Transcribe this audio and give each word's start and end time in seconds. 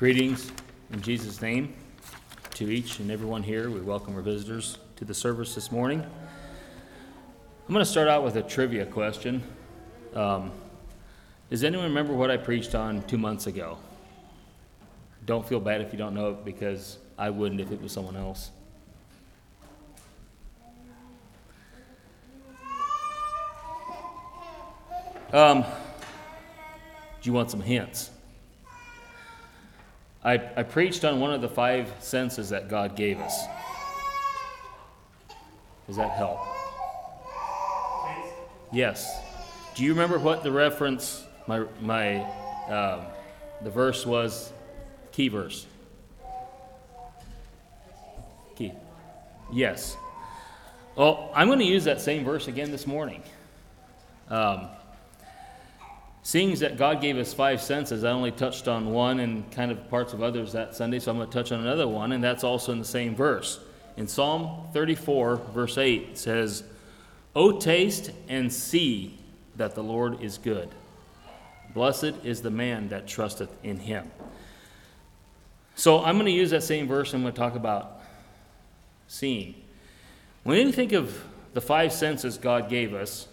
Greetings 0.00 0.50
in 0.94 1.02
Jesus' 1.02 1.42
name 1.42 1.74
to 2.54 2.70
each 2.70 3.00
and 3.00 3.10
everyone 3.10 3.42
here. 3.42 3.68
We 3.68 3.82
welcome 3.82 4.16
our 4.16 4.22
visitors 4.22 4.78
to 4.96 5.04
the 5.04 5.12
service 5.12 5.54
this 5.54 5.70
morning. 5.70 6.00
I'm 6.00 7.74
going 7.74 7.84
to 7.84 7.90
start 7.90 8.08
out 8.08 8.24
with 8.24 8.36
a 8.36 8.42
trivia 8.42 8.86
question. 8.86 9.42
Um, 10.14 10.52
does 11.50 11.64
anyone 11.64 11.84
remember 11.84 12.14
what 12.14 12.30
I 12.30 12.38
preached 12.38 12.74
on 12.74 13.02
two 13.02 13.18
months 13.18 13.46
ago? 13.46 13.76
Don't 15.26 15.46
feel 15.46 15.60
bad 15.60 15.82
if 15.82 15.92
you 15.92 15.98
don't 15.98 16.14
know 16.14 16.30
it 16.30 16.46
because 16.46 16.96
I 17.18 17.28
wouldn't 17.28 17.60
if 17.60 17.70
it 17.70 17.82
was 17.82 17.92
someone 17.92 18.16
else. 18.16 18.52
Um, 25.30 25.60
do 25.60 27.28
you 27.28 27.34
want 27.34 27.50
some 27.50 27.60
hints? 27.60 28.12
I, 30.22 30.34
I 30.56 30.62
preached 30.62 31.04
on 31.04 31.18
one 31.18 31.32
of 31.32 31.40
the 31.40 31.48
five 31.48 31.92
senses 32.00 32.50
that 32.50 32.68
God 32.68 32.94
gave 32.94 33.18
us. 33.20 33.44
Does 35.86 35.96
that 35.96 36.10
help? 36.10 36.40
Yes. 38.72 39.18
Do 39.74 39.82
you 39.82 39.92
remember 39.92 40.18
what 40.18 40.42
the 40.42 40.52
reference, 40.52 41.24
my, 41.46 41.64
my, 41.80 42.20
um, 42.68 43.06
the 43.62 43.70
verse 43.70 44.04
was? 44.04 44.52
Key 45.12 45.28
verse. 45.28 45.66
Key. 48.56 48.72
Yes. 49.52 49.96
Well, 50.96 51.32
I'm 51.34 51.46
going 51.46 51.58
to 51.60 51.64
use 51.64 51.84
that 51.84 52.00
same 52.00 52.24
verse 52.24 52.46
again 52.46 52.70
this 52.70 52.86
morning. 52.86 53.22
Um, 54.28 54.68
Seeing 56.30 56.54
that 56.60 56.76
God 56.76 57.00
gave 57.00 57.16
us 57.16 57.34
five 57.34 57.60
senses, 57.60 58.04
I 58.04 58.12
only 58.12 58.30
touched 58.30 58.68
on 58.68 58.92
one 58.92 59.18
and 59.18 59.50
kind 59.50 59.72
of 59.72 59.90
parts 59.90 60.12
of 60.12 60.22
others 60.22 60.52
that 60.52 60.76
Sunday, 60.76 61.00
so 61.00 61.10
I'm 61.10 61.16
going 61.16 61.28
to 61.28 61.34
touch 61.36 61.50
on 61.50 61.58
another 61.58 61.88
one, 61.88 62.12
and 62.12 62.22
that's 62.22 62.44
also 62.44 62.70
in 62.70 62.78
the 62.78 62.84
same 62.84 63.16
verse. 63.16 63.58
In 63.96 64.06
Psalm 64.06 64.68
34, 64.72 65.38
verse 65.52 65.76
8, 65.76 66.10
it 66.10 66.18
says, 66.18 66.62
O 67.34 67.58
taste 67.58 68.12
and 68.28 68.52
see 68.52 69.18
that 69.56 69.74
the 69.74 69.82
Lord 69.82 70.22
is 70.22 70.38
good. 70.38 70.68
Blessed 71.74 72.14
is 72.22 72.42
the 72.42 72.50
man 72.52 72.90
that 72.90 73.08
trusteth 73.08 73.50
in 73.64 73.80
him. 73.80 74.08
So 75.74 75.98
I'm 75.98 76.14
going 76.14 76.26
to 76.26 76.30
use 76.30 76.50
that 76.50 76.62
same 76.62 76.86
verse, 76.86 77.12
I'm 77.12 77.22
going 77.22 77.34
to 77.34 77.40
talk 77.40 77.56
about 77.56 78.02
seeing. 79.08 79.56
When 80.44 80.64
you 80.64 80.70
think 80.70 80.92
of 80.92 81.24
the 81.54 81.60
five 81.60 81.92
senses 81.92 82.38
God 82.38 82.68
gave 82.70 82.94
us, 82.94 83.26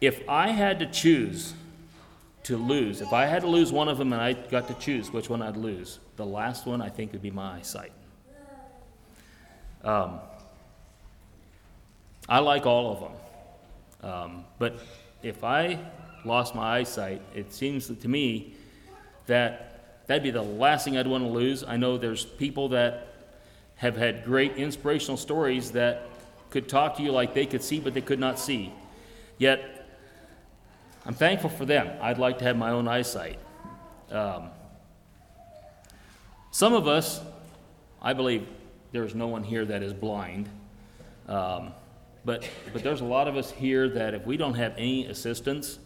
if 0.00 0.28
I 0.28 0.48
had 0.48 0.78
to 0.80 0.86
choose 0.86 1.54
to 2.44 2.56
lose, 2.56 3.00
if 3.00 3.12
I 3.12 3.26
had 3.26 3.42
to 3.42 3.48
lose 3.48 3.72
one 3.72 3.88
of 3.88 3.98
them 3.98 4.12
and 4.12 4.20
I 4.20 4.34
got 4.34 4.68
to 4.68 4.74
choose 4.74 5.12
which 5.12 5.30
one 5.30 5.40
I'd 5.42 5.56
lose, 5.56 5.98
the 6.16 6.26
last 6.26 6.66
one 6.66 6.82
I 6.82 6.88
think 6.88 7.12
would 7.12 7.22
be 7.22 7.30
my 7.30 7.56
eyesight. 7.56 7.92
Um, 9.82 10.20
I 12.28 12.38
like 12.38 12.66
all 12.66 12.92
of 12.92 13.00
them. 13.00 14.10
Um, 14.10 14.44
but 14.58 14.78
if 15.22 15.44
I 15.44 15.78
lost 16.24 16.54
my 16.54 16.78
eyesight, 16.78 17.22
it 17.34 17.52
seems 17.52 17.86
to 17.86 18.08
me 18.08 18.54
that 19.26 20.06
that'd 20.06 20.22
be 20.22 20.30
the 20.30 20.42
last 20.42 20.84
thing 20.84 20.96
I'd 20.96 21.06
want 21.06 21.24
to 21.24 21.30
lose. 21.30 21.64
I 21.64 21.76
know 21.76 21.96
there's 21.98 22.24
people 22.24 22.68
that 22.70 23.08
have 23.76 23.96
had 23.96 24.24
great 24.24 24.56
inspirational 24.56 25.16
stories 25.16 25.72
that 25.72 26.08
could 26.50 26.68
talk 26.68 26.96
to 26.96 27.02
you 27.02 27.10
like 27.10 27.34
they 27.34 27.46
could 27.46 27.62
see, 27.62 27.80
but 27.80 27.94
they 27.94 28.00
could 28.00 28.20
not 28.20 28.38
see. 28.38 28.72
Yet 29.38 29.73
I'm 31.06 31.14
thankful 31.14 31.50
for 31.50 31.66
them. 31.66 31.90
I'd 32.00 32.18
like 32.18 32.38
to 32.38 32.44
have 32.44 32.56
my 32.56 32.70
own 32.70 32.88
eyesight. 32.88 33.38
Um, 34.10 34.48
some 36.50 36.72
of 36.72 36.88
us, 36.88 37.20
I 38.00 38.14
believe 38.14 38.46
there 38.92 39.04
is 39.04 39.14
no 39.14 39.26
one 39.26 39.42
here 39.42 39.64
that 39.66 39.82
is 39.82 39.92
blind. 39.92 40.48
Um, 41.28 41.72
but, 42.24 42.48
but 42.72 42.82
there's 42.82 43.02
a 43.02 43.04
lot 43.04 43.28
of 43.28 43.36
us 43.36 43.50
here 43.50 43.88
that 43.90 44.14
if 44.14 44.24
we 44.24 44.38
don't 44.38 44.54
have 44.54 44.72
any 44.78 45.06
assistance, 45.06 45.78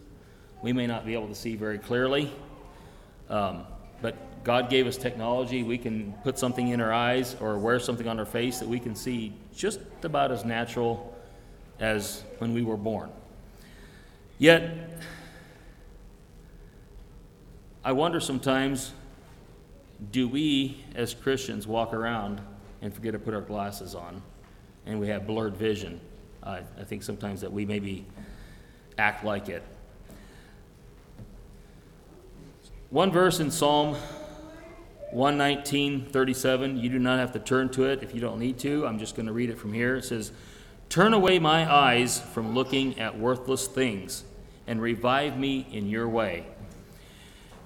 we 0.62 0.72
may 0.72 0.87
not 0.87 1.04
be 1.04 1.15
able 1.15 1.28
to 1.28 1.34
see 1.34 1.56
very 1.56 1.78
clearly. 1.78 2.31
Um, 3.28 3.64
but 4.00 4.44
God 4.44 4.70
gave 4.70 4.87
us 4.87 4.97
technology. 4.97 5.64
We 5.64 5.78
can 5.78 6.12
put 6.22 6.38
something 6.38 6.69
in 6.69 6.81
our 6.81 6.93
eyes 6.93 7.34
or 7.41 7.59
wear 7.59 7.81
something 7.81 8.06
on 8.06 8.20
our 8.20 8.25
face 8.25 8.60
that 8.60 8.69
we 8.69 8.78
can 8.78 8.94
see 8.94 9.32
just 9.54 9.81
about 10.04 10.31
as 10.31 10.44
natural 10.44 11.16
as 11.81 12.22
when 12.38 12.54
we 12.54 12.62
were 12.62 12.76
born. 12.76 13.10
Yet, 14.38 14.88
I 17.84 17.91
wonder 17.93 18.21
sometimes 18.21 18.93
do 20.12 20.28
we 20.28 20.84
as 20.94 21.12
Christians 21.12 21.66
walk 21.66 21.93
around 21.93 22.41
and 22.81 22.94
forget 22.94 23.15
to 23.15 23.19
put 23.19 23.34
our 23.34 23.41
glasses 23.41 23.97
on 23.97 24.22
and 24.87 25.00
we 25.00 25.09
have 25.09 25.26
blurred 25.26 25.56
vision? 25.56 26.00
I 26.43 26.62
think 26.84 27.03
sometimes 27.03 27.41
that 27.41 27.53
we 27.53 27.66
maybe 27.66 28.06
act 28.97 29.25
like 29.25 29.49
it. 29.49 29.62
One 32.91 33.10
verse 33.10 33.41
in 33.41 33.50
Psalm 33.50 33.97
119, 35.10 36.06
37, 36.06 36.76
you 36.76 36.88
do 36.88 36.99
not 36.99 37.19
have 37.19 37.32
to 37.32 37.38
turn 37.38 37.70
to 37.70 37.84
it 37.84 38.03
if 38.03 38.15
you 38.15 38.20
don't 38.20 38.38
need 38.38 38.59
to. 38.60 38.87
I'm 38.87 38.99
just 38.99 39.16
going 39.16 39.26
to 39.26 39.32
read 39.32 39.50
it 39.50 39.59
from 39.59 39.72
here. 39.72 39.97
It 39.97 40.05
says, 40.05 40.32
Turn 40.88 41.12
away 41.12 41.38
my 41.38 41.70
eyes 41.70 42.19
from 42.19 42.55
looking 42.55 42.99
at 42.99 43.19
worthless 43.19 43.66
things 43.66 44.25
and 44.69 44.81
revive 44.81 45.37
me 45.37 45.67
in 45.73 45.89
your 45.89 46.09
way. 46.09 46.47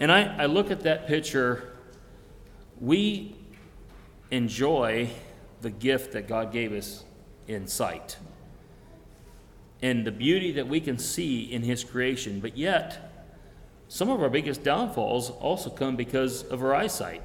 And 0.01 0.11
I, 0.11 0.35
I 0.39 0.47
look 0.47 0.71
at 0.71 0.85
that 0.85 1.07
picture, 1.07 1.75
we 2.81 3.37
enjoy 4.31 5.11
the 5.61 5.71
gift 5.71 6.13
that 6.13 6.29
God 6.29 6.53
gave 6.53 6.73
us 6.73 7.05
in 7.47 7.67
sight 7.67 8.17
and 9.83 10.07
the 10.07 10.13
beauty 10.13 10.53
that 10.53 10.69
we 10.69 10.81
can 10.81 10.97
see 10.97 11.53
in 11.53 11.63
His 11.63 11.83
creation. 11.83 12.39
But 12.39 12.57
yet, 12.57 13.27
some 13.89 14.09
of 14.09 14.23
our 14.23 14.31
biggest 14.31 14.63
downfalls 14.63 15.31
also 15.31 15.71
come 15.71 15.97
because 15.97 16.45
of 16.45 16.63
our 16.63 16.73
eyesight. 16.73 17.23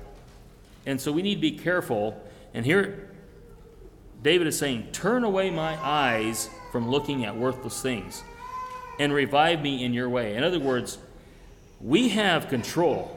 And 0.88 1.00
so 1.00 1.12
we 1.12 1.22
need 1.22 1.36
to 1.36 1.42
be 1.42 1.52
careful. 1.52 2.20
And 2.56 2.66
here, 2.66 3.12
David 4.24 4.48
is 4.48 4.58
saying, 4.58 4.88
Turn 4.92 5.24
away 5.24 5.52
my 5.52 5.78
eyes 5.86 6.50
from 6.72 6.90
looking 6.90 7.26
at 7.26 7.38
worthless 7.38 7.80
things 7.80 8.24
and 9.00 9.14
revive 9.14 9.62
me 9.62 9.84
in 9.84 9.94
your 9.94 10.10
way. 10.10 10.36
In 10.36 10.44
other 10.44 10.60
words, 10.60 10.98
we 11.80 12.10
have 12.10 12.50
control. 12.50 13.14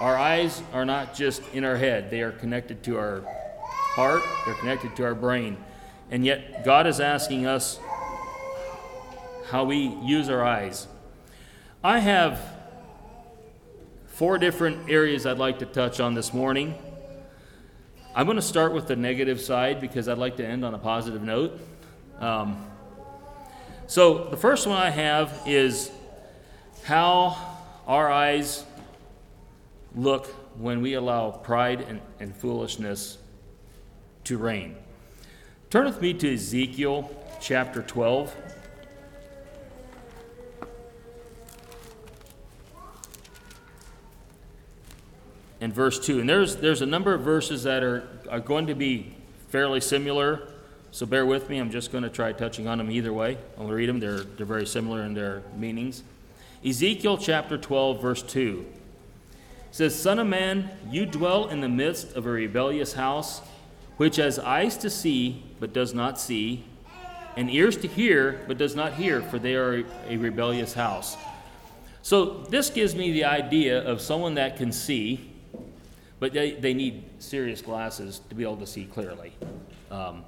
Our 0.00 0.16
eyes 0.16 0.62
are 0.72 0.84
not 0.84 1.14
just 1.14 1.42
in 1.52 1.64
our 1.64 1.76
head, 1.76 2.10
they 2.10 2.22
are 2.22 2.32
connected 2.32 2.82
to 2.84 2.96
our 2.96 3.22
heart, 3.94 4.22
they're 4.46 4.54
connected 4.54 4.96
to 4.96 5.04
our 5.04 5.14
brain. 5.14 5.58
And 6.10 6.24
yet, 6.24 6.64
God 6.64 6.86
is 6.86 7.00
asking 7.00 7.46
us 7.46 7.78
how 9.50 9.64
we 9.64 9.78
use 10.02 10.28
our 10.28 10.44
eyes. 10.44 10.86
I 11.84 11.98
have 11.98 12.40
four 14.06 14.38
different 14.38 14.90
areas 14.90 15.26
I'd 15.26 15.38
like 15.38 15.58
to 15.58 15.66
touch 15.66 16.00
on 16.00 16.14
this 16.14 16.32
morning. 16.32 16.74
I'm 18.14 18.26
going 18.26 18.36
to 18.36 18.42
start 18.42 18.72
with 18.72 18.86
the 18.86 18.96
negative 18.96 19.40
side 19.40 19.80
because 19.80 20.08
I'd 20.08 20.18
like 20.18 20.36
to 20.38 20.46
end 20.46 20.64
on 20.64 20.74
a 20.74 20.78
positive 20.78 21.22
note. 21.22 21.58
Um, 22.18 22.69
so, 23.90 24.26
the 24.26 24.36
first 24.36 24.68
one 24.68 24.76
I 24.76 24.90
have 24.90 25.42
is 25.46 25.90
how 26.84 27.36
our 27.88 28.08
eyes 28.08 28.64
look 29.96 30.28
when 30.56 30.80
we 30.80 30.94
allow 30.94 31.32
pride 31.32 31.80
and, 31.80 32.00
and 32.20 32.32
foolishness 32.32 33.18
to 34.22 34.38
reign. 34.38 34.76
Turn 35.70 35.86
with 35.86 36.00
me 36.00 36.14
to 36.14 36.34
Ezekiel 36.34 37.10
chapter 37.40 37.82
12. 37.82 38.32
And 45.60 45.74
verse 45.74 45.98
2. 45.98 46.20
And 46.20 46.28
there's, 46.28 46.54
there's 46.58 46.80
a 46.80 46.86
number 46.86 47.12
of 47.12 47.22
verses 47.22 47.64
that 47.64 47.82
are, 47.82 48.08
are 48.30 48.38
going 48.38 48.68
to 48.68 48.76
be 48.76 49.16
fairly 49.48 49.80
similar 49.80 50.49
so 50.92 51.06
bear 51.06 51.24
with 51.24 51.48
me. 51.48 51.58
I'm 51.58 51.70
just 51.70 51.92
going 51.92 52.04
to 52.04 52.10
try 52.10 52.32
touching 52.32 52.66
on 52.66 52.78
them 52.78 52.90
either 52.90 53.12
way. 53.12 53.38
I'll 53.58 53.68
read 53.68 53.88
them. 53.88 54.00
They're, 54.00 54.20
they're 54.20 54.46
very 54.46 54.66
similar 54.66 55.02
in 55.02 55.14
their 55.14 55.42
meanings. 55.56 56.02
Ezekiel 56.64 57.16
chapter 57.16 57.56
12, 57.56 58.02
verse 58.02 58.22
2 58.22 58.66
says, 59.70 59.94
Son 59.94 60.18
of 60.18 60.26
man, 60.26 60.70
you 60.90 61.06
dwell 61.06 61.48
in 61.48 61.60
the 61.60 61.68
midst 61.68 62.14
of 62.16 62.26
a 62.26 62.30
rebellious 62.30 62.94
house, 62.94 63.40
which 63.96 64.16
has 64.16 64.38
eyes 64.38 64.76
to 64.78 64.90
see, 64.90 65.42
but 65.60 65.72
does 65.72 65.94
not 65.94 66.18
see, 66.18 66.64
and 67.36 67.48
ears 67.50 67.76
to 67.76 67.88
hear, 67.88 68.40
but 68.48 68.58
does 68.58 68.74
not 68.74 68.94
hear, 68.94 69.22
for 69.22 69.38
they 69.38 69.54
are 69.54 69.84
a 70.08 70.16
rebellious 70.16 70.74
house. 70.74 71.16
So 72.02 72.38
this 72.48 72.70
gives 72.70 72.94
me 72.94 73.12
the 73.12 73.24
idea 73.24 73.82
of 73.86 74.00
someone 74.00 74.34
that 74.34 74.56
can 74.56 74.72
see, 74.72 75.30
but 76.18 76.32
they, 76.32 76.52
they 76.52 76.74
need 76.74 77.04
serious 77.18 77.62
glasses 77.62 78.20
to 78.28 78.34
be 78.34 78.42
able 78.42 78.56
to 78.56 78.66
see 78.66 78.84
clearly. 78.84 79.32
Um, 79.90 80.24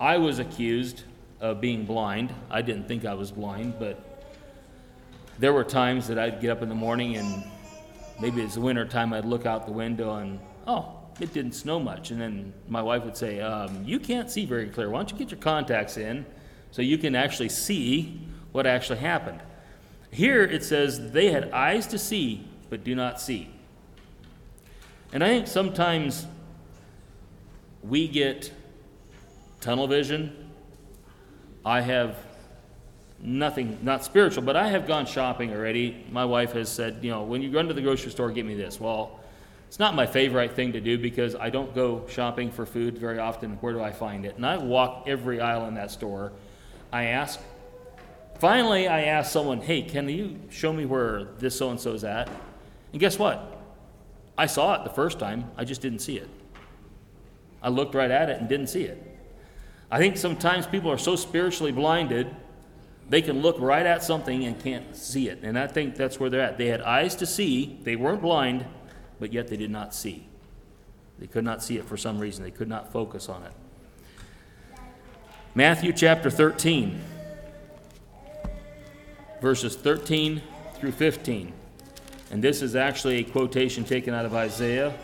I 0.00 0.16
was 0.18 0.38
accused 0.38 1.02
of 1.40 1.60
being 1.60 1.84
blind. 1.84 2.32
I 2.50 2.62
didn't 2.62 2.86
think 2.86 3.04
I 3.04 3.14
was 3.14 3.32
blind, 3.32 3.78
but 3.78 4.24
there 5.38 5.52
were 5.52 5.64
times 5.64 6.06
that 6.08 6.18
I'd 6.18 6.40
get 6.40 6.50
up 6.50 6.62
in 6.62 6.68
the 6.68 6.74
morning 6.74 7.16
and 7.16 7.44
maybe 8.20 8.42
it's 8.42 8.56
winter 8.56 8.84
time, 8.84 9.12
I'd 9.12 9.24
look 9.24 9.46
out 9.46 9.66
the 9.66 9.72
window 9.72 10.16
and, 10.16 10.38
oh, 10.66 10.94
it 11.20 11.32
didn't 11.32 11.52
snow 11.52 11.80
much. 11.80 12.10
And 12.10 12.20
then 12.20 12.52
my 12.68 12.82
wife 12.82 13.04
would 13.04 13.16
say, 13.16 13.40
um, 13.40 13.82
You 13.84 13.98
can't 13.98 14.30
see 14.30 14.44
very 14.44 14.68
clear. 14.68 14.88
Why 14.88 14.98
don't 15.00 15.10
you 15.10 15.18
get 15.18 15.30
your 15.30 15.40
contacts 15.40 15.96
in 15.96 16.24
so 16.70 16.82
you 16.82 16.98
can 16.98 17.14
actually 17.14 17.48
see 17.48 18.20
what 18.52 18.66
actually 18.66 18.98
happened? 18.98 19.40
Here 20.10 20.44
it 20.44 20.64
says, 20.64 21.10
They 21.10 21.30
had 21.30 21.50
eyes 21.50 21.86
to 21.88 21.98
see, 21.98 22.46
but 22.70 22.84
do 22.84 22.94
not 22.94 23.20
see. 23.20 23.50
And 25.12 25.24
I 25.24 25.28
think 25.28 25.48
sometimes 25.48 26.26
we 27.82 28.06
get 28.06 28.52
tunnel 29.60 29.86
vision. 29.86 30.50
I 31.64 31.80
have 31.80 32.16
nothing, 33.20 33.78
not 33.82 34.04
spiritual, 34.04 34.42
but 34.42 34.56
I 34.56 34.68
have 34.68 34.86
gone 34.86 35.06
shopping 35.06 35.52
already. 35.52 36.04
My 36.10 36.24
wife 36.24 36.52
has 36.52 36.68
said, 36.68 36.98
you 37.02 37.10
know, 37.10 37.22
when 37.22 37.42
you 37.42 37.50
go 37.50 37.58
into 37.58 37.74
the 37.74 37.82
grocery 37.82 38.10
store, 38.10 38.30
get 38.30 38.46
me 38.46 38.54
this. 38.54 38.80
Well, 38.80 39.20
it's 39.66 39.78
not 39.78 39.94
my 39.94 40.06
favorite 40.06 40.54
thing 40.54 40.72
to 40.72 40.80
do 40.80 40.96
because 40.96 41.34
I 41.34 41.50
don't 41.50 41.74
go 41.74 42.06
shopping 42.08 42.50
for 42.50 42.64
food 42.64 42.96
very 42.96 43.18
often. 43.18 43.52
Where 43.60 43.72
do 43.72 43.82
I 43.82 43.92
find 43.92 44.24
it? 44.24 44.36
And 44.36 44.46
I 44.46 44.56
walk 44.56 45.04
every 45.06 45.40
aisle 45.40 45.66
in 45.66 45.74
that 45.74 45.90
store. 45.90 46.32
I 46.90 47.04
ask, 47.04 47.38
finally, 48.38 48.88
I 48.88 49.02
ask 49.02 49.30
someone, 49.30 49.60
hey, 49.60 49.82
can 49.82 50.08
you 50.08 50.38
show 50.48 50.72
me 50.72 50.86
where 50.86 51.24
this 51.38 51.58
so 51.58 51.70
and 51.70 51.78
so 51.78 51.92
is 51.92 52.04
at? 52.04 52.30
And 52.92 53.00
guess 53.00 53.18
what? 53.18 53.56
I 54.38 54.46
saw 54.46 54.74
it 54.76 54.84
the 54.84 54.90
first 54.90 55.18
time, 55.18 55.50
I 55.56 55.64
just 55.64 55.82
didn't 55.82 55.98
see 55.98 56.16
it. 56.16 56.28
I 57.60 57.68
looked 57.68 57.94
right 57.94 58.10
at 58.10 58.30
it 58.30 58.38
and 58.40 58.48
didn't 58.48 58.68
see 58.68 58.84
it. 58.84 59.17
I 59.90 59.98
think 59.98 60.16
sometimes 60.16 60.66
people 60.66 60.90
are 60.90 60.98
so 60.98 61.16
spiritually 61.16 61.72
blinded, 61.72 62.34
they 63.08 63.22
can 63.22 63.40
look 63.40 63.58
right 63.58 63.86
at 63.86 64.02
something 64.02 64.44
and 64.44 64.62
can't 64.62 64.94
see 64.94 65.28
it. 65.28 65.40
And 65.42 65.58
I 65.58 65.66
think 65.66 65.96
that's 65.96 66.20
where 66.20 66.28
they're 66.28 66.42
at. 66.42 66.58
They 66.58 66.66
had 66.66 66.82
eyes 66.82 67.14
to 67.16 67.26
see, 67.26 67.80
they 67.84 67.96
weren't 67.96 68.20
blind, 68.20 68.66
but 69.18 69.32
yet 69.32 69.48
they 69.48 69.56
did 69.56 69.70
not 69.70 69.94
see. 69.94 70.28
They 71.18 71.26
could 71.26 71.44
not 71.44 71.62
see 71.62 71.78
it 71.78 71.84
for 71.86 71.96
some 71.96 72.18
reason, 72.18 72.44
they 72.44 72.50
could 72.50 72.68
not 72.68 72.92
focus 72.92 73.28
on 73.28 73.44
it. 73.44 73.52
Matthew 75.54 75.92
chapter 75.92 76.30
13, 76.30 77.00
verses 79.40 79.74
13 79.74 80.42
through 80.74 80.92
15. 80.92 81.52
And 82.30 82.44
this 82.44 82.60
is 82.60 82.76
actually 82.76 83.16
a 83.16 83.24
quotation 83.24 83.84
taken 83.84 84.12
out 84.12 84.26
of 84.26 84.34
Isaiah. 84.34 84.94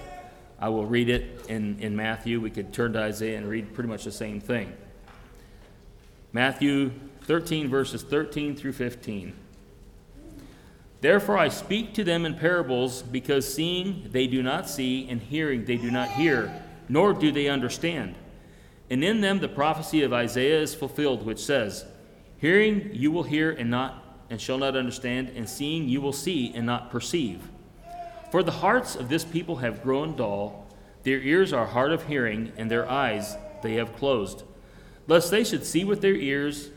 I 0.58 0.68
will 0.68 0.86
read 0.86 1.08
it 1.08 1.46
in, 1.48 1.78
in 1.80 1.96
Matthew. 1.96 2.40
We 2.40 2.50
could 2.50 2.72
turn 2.72 2.92
to 2.94 3.00
Isaiah 3.00 3.38
and 3.38 3.48
read 3.48 3.74
pretty 3.74 3.88
much 3.88 4.04
the 4.04 4.12
same 4.12 4.40
thing. 4.40 4.72
Matthew 6.32 6.92
13, 7.22 7.68
verses 7.68 8.02
13 8.02 8.56
through 8.56 8.72
15. 8.72 9.34
Therefore 11.00 11.36
I 11.36 11.48
speak 11.48 11.92
to 11.94 12.04
them 12.04 12.24
in 12.24 12.34
parables, 12.34 13.02
because 13.02 13.52
seeing 13.52 14.08
they 14.10 14.26
do 14.26 14.42
not 14.42 14.68
see, 14.68 15.08
and 15.08 15.20
hearing 15.20 15.64
they 15.64 15.76
do 15.76 15.90
not 15.90 16.08
hear, 16.10 16.62
nor 16.88 17.12
do 17.12 17.30
they 17.30 17.48
understand. 17.48 18.14
And 18.90 19.04
in 19.04 19.20
them 19.20 19.40
the 19.40 19.48
prophecy 19.48 20.02
of 20.02 20.12
Isaiah 20.12 20.60
is 20.60 20.74
fulfilled, 20.74 21.24
which 21.26 21.44
says, 21.44 21.84
Hearing 22.38 22.90
you 22.92 23.10
will 23.10 23.22
hear 23.22 23.50
and 23.50 23.70
not 23.70 24.04
and 24.30 24.40
shall 24.40 24.58
not 24.58 24.76
understand, 24.76 25.30
and 25.36 25.48
seeing 25.48 25.88
you 25.88 26.00
will 26.00 26.12
see 26.12 26.52
and 26.54 26.64
not 26.66 26.90
perceive. 26.90 27.42
For 28.34 28.42
the 28.42 28.50
hearts 28.50 28.96
of 28.96 29.08
this 29.08 29.22
people 29.22 29.58
have 29.58 29.84
grown 29.84 30.16
dull, 30.16 30.66
their 31.04 31.20
ears 31.20 31.52
are 31.52 31.66
hard 31.66 31.92
of 31.92 32.08
hearing, 32.08 32.50
and 32.56 32.68
their 32.68 32.90
eyes 32.90 33.36
they 33.62 33.74
have 33.74 33.94
closed, 33.94 34.42
lest 35.06 35.30
they 35.30 35.44
should 35.44 35.64
see 35.64 35.84
with 35.84 36.00
their 36.00 36.16
ears. 36.16 36.70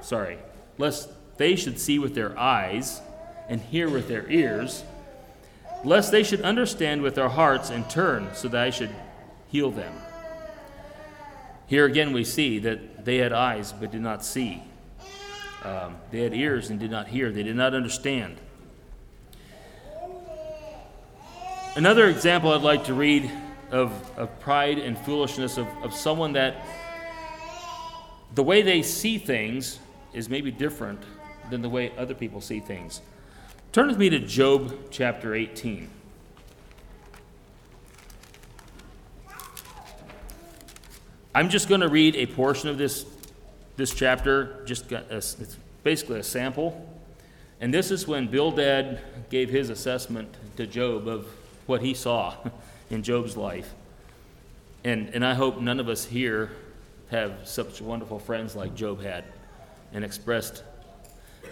Sorry, 0.00 0.38
lest 0.76 1.08
they 1.36 1.54
should 1.54 1.78
see 1.78 2.00
with 2.00 2.16
their 2.16 2.36
eyes 2.36 3.00
and 3.48 3.60
hear 3.60 3.88
with 3.88 4.08
their 4.08 4.28
ears, 4.28 4.82
lest 5.84 6.10
they 6.10 6.24
should 6.24 6.40
understand 6.40 7.00
with 7.00 7.14
their 7.14 7.28
hearts 7.28 7.70
and 7.70 7.88
turn, 7.88 8.30
so 8.34 8.48
that 8.48 8.60
I 8.60 8.70
should 8.70 8.90
heal 9.46 9.70
them. 9.70 9.94
Here 11.68 11.84
again, 11.84 12.12
we 12.12 12.24
see 12.24 12.58
that 12.58 13.04
they 13.04 13.18
had 13.18 13.32
eyes 13.32 13.70
but 13.70 13.92
did 13.92 14.02
not 14.02 14.24
see. 14.24 14.64
Um, 15.62 15.98
they 16.10 16.22
had 16.22 16.34
ears 16.34 16.70
and 16.70 16.80
did 16.80 16.90
not 16.90 17.06
hear, 17.06 17.30
they 17.30 17.44
did 17.44 17.54
not 17.54 17.72
understand. 17.72 18.40
Another 21.76 22.08
example 22.08 22.52
I'd 22.52 22.62
like 22.62 22.84
to 22.86 22.94
read 22.94 23.30
of, 23.70 23.92
of 24.18 24.40
pride 24.40 24.78
and 24.78 24.98
foolishness 24.98 25.56
of, 25.56 25.68
of 25.84 25.94
someone 25.94 26.32
that 26.32 26.66
the 28.34 28.42
way 28.42 28.62
they 28.62 28.82
see 28.82 29.18
things 29.18 29.78
is 30.12 30.28
maybe 30.28 30.50
different 30.50 31.00
than 31.48 31.62
the 31.62 31.68
way 31.68 31.92
other 31.96 32.12
people 32.12 32.40
see 32.40 32.58
things. 32.58 33.00
Turn 33.70 33.86
with 33.86 33.98
me 33.98 34.10
to 34.10 34.18
Job 34.18 34.74
chapter 34.90 35.32
18. 35.32 35.88
I'm 41.36 41.48
just 41.48 41.68
going 41.68 41.82
to 41.82 41.88
read 41.88 42.16
a 42.16 42.26
portion 42.26 42.68
of 42.68 42.78
this 42.78 43.06
this 43.76 43.94
chapter 43.94 44.62
just 44.66 44.90
a, 44.90 45.16
it's 45.16 45.56
basically 45.84 46.18
a 46.18 46.24
sample. 46.24 46.86
And 47.60 47.72
this 47.72 47.92
is 47.92 48.08
when 48.08 48.26
Bildad 48.26 49.00
gave 49.30 49.50
his 49.50 49.70
assessment 49.70 50.34
to 50.56 50.66
Job 50.66 51.06
of 51.06 51.26
what 51.70 51.80
he 51.80 51.94
saw 51.94 52.34
in 52.90 53.02
Job's 53.02 53.36
life. 53.36 53.72
And, 54.82 55.14
and 55.14 55.24
I 55.24 55.34
hope 55.34 55.60
none 55.60 55.78
of 55.78 55.88
us 55.88 56.04
here 56.04 56.50
have 57.10 57.32
such 57.44 57.80
wonderful 57.80 58.18
friends 58.18 58.56
like 58.56 58.74
Job 58.74 59.00
had 59.00 59.24
and 59.92 60.04
expressed 60.04 60.64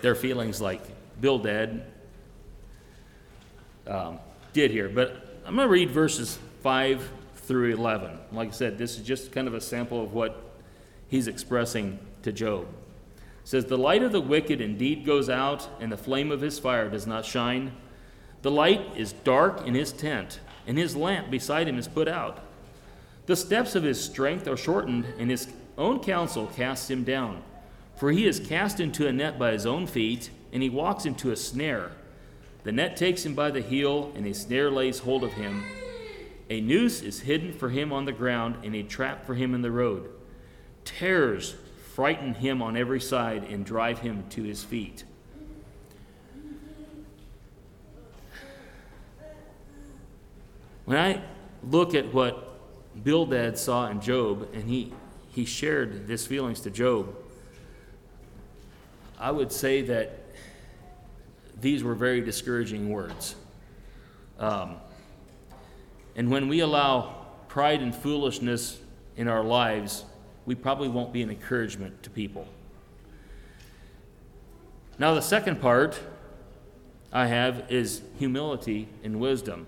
their 0.02 0.16
feelings 0.16 0.60
like 0.60 0.82
Bildad 1.20 1.84
um, 3.86 4.18
did 4.52 4.70
here. 4.72 4.88
But 4.88 5.40
I'm 5.46 5.54
going 5.54 5.66
to 5.66 5.72
read 5.72 5.90
verses 5.90 6.38
5 6.62 7.08
through 7.36 7.72
11. 7.74 8.18
Like 8.32 8.48
I 8.48 8.52
said, 8.52 8.76
this 8.76 8.98
is 8.98 9.06
just 9.06 9.30
kind 9.30 9.46
of 9.46 9.54
a 9.54 9.60
sample 9.60 10.02
of 10.02 10.12
what 10.14 10.52
he's 11.08 11.28
expressing 11.28 11.98
to 12.22 12.32
Job. 12.32 12.62
It 12.62 13.48
says, 13.48 13.66
The 13.66 13.78
light 13.78 14.02
of 14.02 14.12
the 14.12 14.20
wicked 14.20 14.60
indeed 14.60 15.06
goes 15.06 15.30
out, 15.30 15.68
and 15.80 15.92
the 15.92 15.96
flame 15.96 16.32
of 16.32 16.40
his 16.40 16.58
fire 16.58 16.88
does 16.90 17.06
not 17.06 17.24
shine. 17.24 17.72
The 18.43 18.50
light 18.50 18.96
is 18.96 19.12
dark 19.12 19.67
in 19.67 19.75
his 19.75 19.93
tent, 19.93 20.40
and 20.67 20.79
his 20.79 20.94
lamp 20.94 21.31
beside 21.31 21.69
him 21.69 21.79
is 21.79 21.88
put 21.88 22.08
out. 22.08 22.40
The 23.26 23.37
steps 23.37 23.75
of 23.75 23.82
his 23.82 24.02
strength 24.02 24.46
are 24.46 24.56
shortened, 24.56 25.06
and 25.19 25.31
his 25.31 25.49
own 25.76 26.00
counsel 26.00 26.46
casts 26.46 26.88
him 26.90 27.05
down. 27.05 27.43
For 27.96 28.12
he 28.12 28.26
is 28.26 28.38
cast 28.40 28.81
into 28.81 29.08
a 29.08 29.12
net 29.12 29.38
by 29.38 29.52
his 29.52 29.67
own 29.67 29.87
feet, 29.87 30.31
and 30.52 30.62
he 30.62 30.70
walks 30.70 31.05
into 31.05 31.32
a 31.32 31.37
snare. 31.37 31.93
The 32.62 32.73
net 32.73 32.96
takes 32.96 33.26
him 33.26 33.35
by 33.35 33.50
the 33.50 33.61
heel, 33.61 34.12
and 34.14 34.26
a 34.26 34.35
snare 34.35 34.70
lays 34.70 35.00
hold 35.00 35.25
of 35.25 35.33
him. 35.33 35.64
A 36.49 36.61
noose 36.61 37.02
is 37.02 37.21
hidden 37.21 37.52
for 37.52 37.71
him 37.71 37.92
on 37.92 38.04
the 38.04 38.12
ground, 38.12 38.57
and 38.62 38.75
a 38.75 38.83
trap 38.83 39.26
for 39.26 39.35
him 39.35 39.54
in 39.54 39.62
the 39.62 39.71
road. 39.71 40.09
Terrors 40.85 41.57
frighten 41.95 42.35
him 42.35 42.62
on 42.62 42.76
every 42.76 43.00
side, 43.00 43.45
and 43.45 43.66
drive 43.66 43.99
him 43.99 44.25
to 44.30 44.42
his 44.45 44.62
feet. 44.62 45.04
When 50.88 50.97
I 50.97 51.21
look 51.71 51.95
at 51.95 52.14
what 52.14 53.04
Bildad 53.04 53.59
saw 53.59 53.90
in 53.90 54.00
Job, 54.00 54.49
and 54.54 54.64
he, 54.66 54.90
he 55.28 55.45
shared 55.45 56.09
his 56.09 56.26
feelings 56.26 56.61
to 56.61 56.71
Job, 56.71 57.14
I 59.21 59.30
would 59.30 59.52
say 59.52 59.83
that 59.83 60.18
these 61.61 61.85
were 61.85 61.95
very 61.95 62.23
discouraging 62.23 62.88
words. 62.88 63.37
Um, 64.38 64.76
and 66.16 66.30
when 66.30 66.49
we 66.49 66.61
allow 66.61 67.26
pride 67.49 67.83
and 67.83 67.95
foolishness 67.95 68.78
in 69.14 69.28
our 69.28 69.45
lives, 69.45 70.07
we 70.47 70.54
probably 70.54 70.88
won't 70.88 71.12
be 71.12 71.21
an 71.21 71.28
encouragement 71.28 72.02
to 72.04 72.09
people. 72.09 72.49
Now, 74.99 75.12
the 75.12 75.21
second 75.21 75.61
part 75.61 76.00
I 77.12 77.26
have 77.26 77.71
is 77.71 78.00
humility 78.18 78.88
and 79.04 79.21
wisdom. 79.21 79.66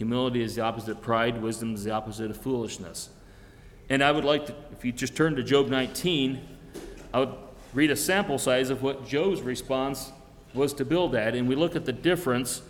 Humility 0.00 0.40
is 0.40 0.54
the 0.54 0.62
opposite 0.62 0.92
of 0.92 1.02
pride, 1.02 1.42
wisdom 1.42 1.74
is 1.74 1.84
the 1.84 1.90
opposite 1.90 2.30
of 2.30 2.38
foolishness. 2.38 3.10
And 3.90 4.02
I 4.02 4.10
would 4.10 4.24
like 4.24 4.46
to, 4.46 4.54
if 4.72 4.82
you 4.82 4.92
just 4.92 5.14
turn 5.14 5.36
to 5.36 5.42
Job 5.42 5.68
19, 5.68 6.40
I 7.12 7.18
would 7.18 7.34
read 7.74 7.90
a 7.90 7.96
sample 7.96 8.38
size 8.38 8.70
of 8.70 8.82
what 8.82 9.06
Job's 9.06 9.42
response 9.42 10.10
was 10.54 10.72
to 10.72 10.86
Bildad, 10.86 11.34
and 11.34 11.46
we 11.46 11.54
look 11.54 11.76
at 11.76 11.84
the 11.84 11.92
difference 11.92 12.62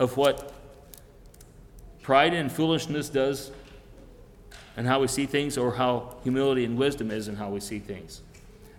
of 0.00 0.16
what 0.16 0.52
pride 2.02 2.34
and 2.34 2.50
foolishness 2.50 3.08
does 3.08 3.52
and 4.76 4.84
how 4.84 4.98
we 4.98 5.06
see 5.06 5.26
things, 5.26 5.56
or 5.56 5.76
how 5.76 6.16
humility 6.24 6.64
and 6.64 6.76
wisdom 6.76 7.12
is 7.12 7.28
and 7.28 7.38
how 7.38 7.50
we 7.50 7.60
see 7.60 7.78
things. 7.78 8.22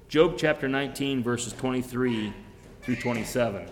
Job 0.09 0.35
chapter 0.37 0.67
19, 0.67 1.23
verses 1.23 1.53
23 1.53 2.33
through 2.81 2.95
27. 2.97 3.61
It 3.61 3.69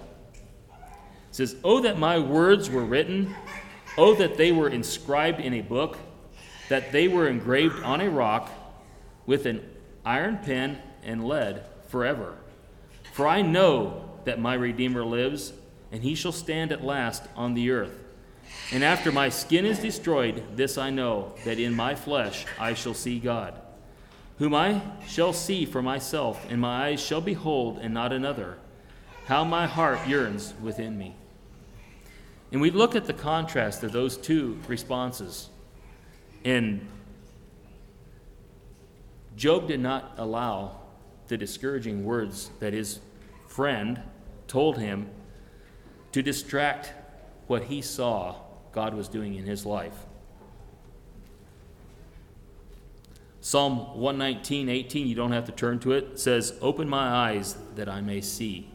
says, 1.32 1.58
Oh, 1.66 1.82
that 1.82 2.00
my 2.00 2.20
words 2.20 2.70
were 2.70 2.86
written, 2.86 3.36
oh, 3.98 4.16
that 4.16 4.38
they 4.38 4.52
were 4.52 4.70
inscribed 4.70 5.40
in 5.40 5.54
a 5.54 5.62
book, 5.62 5.98
that 6.70 6.92
they 6.92 7.08
were 7.08 7.28
engraved 7.28 7.84
on 7.84 8.02
a 8.02 8.10
rock 8.10 8.52
with 9.26 9.46
an 9.46 9.68
iron 10.06 10.38
pen 10.38 10.80
and 11.04 11.24
lead 11.24 11.64
forever. 11.88 12.38
For 13.14 13.28
I 13.28 13.42
know 13.42 14.10
that 14.26 14.40
my 14.40 14.56
Redeemer 14.56 15.04
lives, 15.04 15.54
and 15.92 16.02
he 16.04 16.16
shall 16.16 16.32
stand 16.32 16.72
at 16.72 16.84
last 16.84 17.24
on 17.36 17.54
the 17.54 17.70
earth. 17.72 18.00
And 18.72 18.84
after 18.84 19.12
my 19.12 19.30
skin 19.30 19.66
is 19.66 19.80
destroyed, 19.80 20.44
this 20.56 20.78
I 20.78 20.90
know, 20.90 21.34
that 21.46 21.60
in 21.60 21.76
my 21.76 21.96
flesh 21.96 22.46
I 22.60 22.74
shall 22.74 22.94
see 22.94 23.20
God, 23.20 23.60
whom 24.40 24.56
I 24.56 24.82
shall 25.08 25.34
see 25.34 25.66
for 25.66 25.82
myself, 25.82 26.46
and 26.50 26.60
my 26.60 26.88
eyes 26.88 27.02
shall 27.02 27.22
behold, 27.22 27.80
and 27.80 27.94
not 27.94 28.12
another. 28.12 28.58
How 29.26 29.44
my 29.44 29.68
heart 29.68 30.08
yearns 30.08 30.54
within 30.62 30.98
me. 30.98 31.16
And 32.54 32.62
we 32.62 32.70
look 32.70 32.96
at 32.96 33.06
the 33.06 33.14
contrast 33.14 33.84
of 33.84 33.92
those 33.92 34.16
two 34.16 34.60
responses. 34.68 35.50
And 36.46 36.88
Job 39.36 39.68
did 39.68 39.80
not 39.80 40.14
allow 40.18 40.78
the 41.30 41.36
discouraging 41.36 42.06
words 42.06 42.52
that 42.60 42.72
his 42.72 43.00
friend 43.48 44.04
told 44.48 44.78
him 44.78 45.10
to 46.12 46.22
distract 46.22 46.94
what 47.48 47.64
he 47.64 47.82
saw 47.82 48.36
God 48.72 48.94
was 48.94 49.10
doing 49.10 49.34
in 49.34 49.46
his 49.46 49.66
life. 49.66 50.06
Psalm 53.42 54.00
119, 54.00 54.70
18, 54.70 55.08
you 55.08 55.16
don't 55.16 55.32
have 55.32 55.46
to 55.46 55.52
turn 55.52 55.80
to 55.80 55.92
it, 55.92 56.20
says, 56.20 56.54
Open 56.62 56.88
my 56.88 57.08
eyes 57.10 57.58
that 57.76 57.90
I 57.90 58.00
may 58.00 58.22
see. 58.22 58.73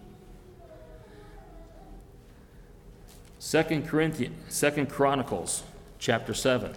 2 3.40 3.82
Corinthians, 3.86 4.36
Second 4.52 4.90
Chronicles 4.90 5.62
chapter 5.98 6.34
7. 6.34 6.74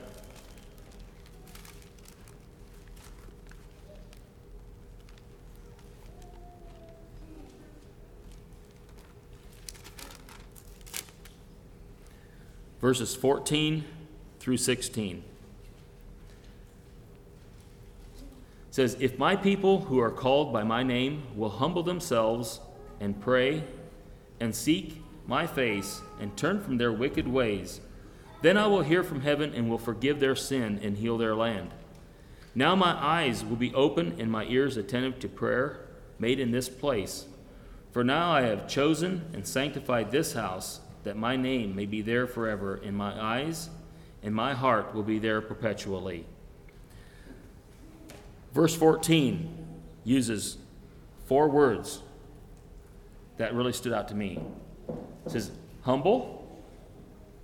verses 12.82 13.16
14 13.16 13.86
through 14.40 14.58
16. 14.58 15.18
It 15.18 15.24
says, 18.72 18.98
If 19.00 19.20
my 19.20 19.36
people 19.36 19.82
who 19.82 20.00
are 20.00 20.10
called 20.10 20.52
by 20.52 20.64
my 20.64 20.82
name 20.82 21.24
will 21.36 21.52
humble 21.52 21.84
themselves 21.84 22.60
and 23.00 23.22
pray 23.22 23.64
and 24.40 24.56
seek 24.56 25.02
my 25.28 25.48
face 25.48 26.02
and 26.20 26.36
turn 26.36 26.62
from 26.62 26.78
their 26.78 26.92
wicked 26.92 27.28
ways, 27.28 27.82
then 28.42 28.58
I 28.58 28.68
will 28.68 28.82
hear 28.82 29.04
from 29.04 29.22
heaven 29.22 29.54
and 29.54 29.70
will 29.70 29.78
forgive 29.78 30.20
their 30.20 30.36
sin 30.36 30.80
and 30.82 30.98
heal 30.98 31.18
their 31.18 31.36
land. 31.36 31.72
Now 32.54 32.76
my 32.76 32.92
eyes 32.92 33.46
will 33.46 33.56
be 33.56 33.74
open 33.74 34.16
and 34.20 34.32
my 34.32 34.46
ears 34.46 34.78
attentive 34.78 35.20
to 35.20 35.30
prayer 35.30 35.88
made 36.20 36.40
in 36.40 36.52
this 36.52 36.70
place. 36.70 37.26
For 37.92 38.04
now 38.04 38.32
I 38.32 38.42
have 38.42 38.68
chosen 38.68 39.30
and 39.34 39.46
sanctified 39.46 40.12
this 40.12 40.34
house 40.34 40.80
that 41.04 41.18
my 41.18 41.36
name 41.36 41.76
may 41.76 41.86
be 41.86 42.02
there 42.02 42.28
forever 42.28 42.78
in 42.78 42.96
my 42.96 43.20
eyes, 43.20 43.70
and 44.24 44.36
my 44.36 44.54
heart 44.54 44.94
will 44.94 45.04
be 45.04 45.20
there 45.20 45.42
perpetually. 45.42 46.26
Verse 48.54 48.76
14 48.76 49.68
uses 50.04 50.58
four 51.26 51.50
words 51.50 52.02
that 53.38 53.54
really 53.54 53.74
stood 53.74 53.94
out 53.94 54.08
to 54.10 54.16
me. 54.16 54.40
It 55.26 55.32
says, 55.32 55.52
humble, 55.84 56.48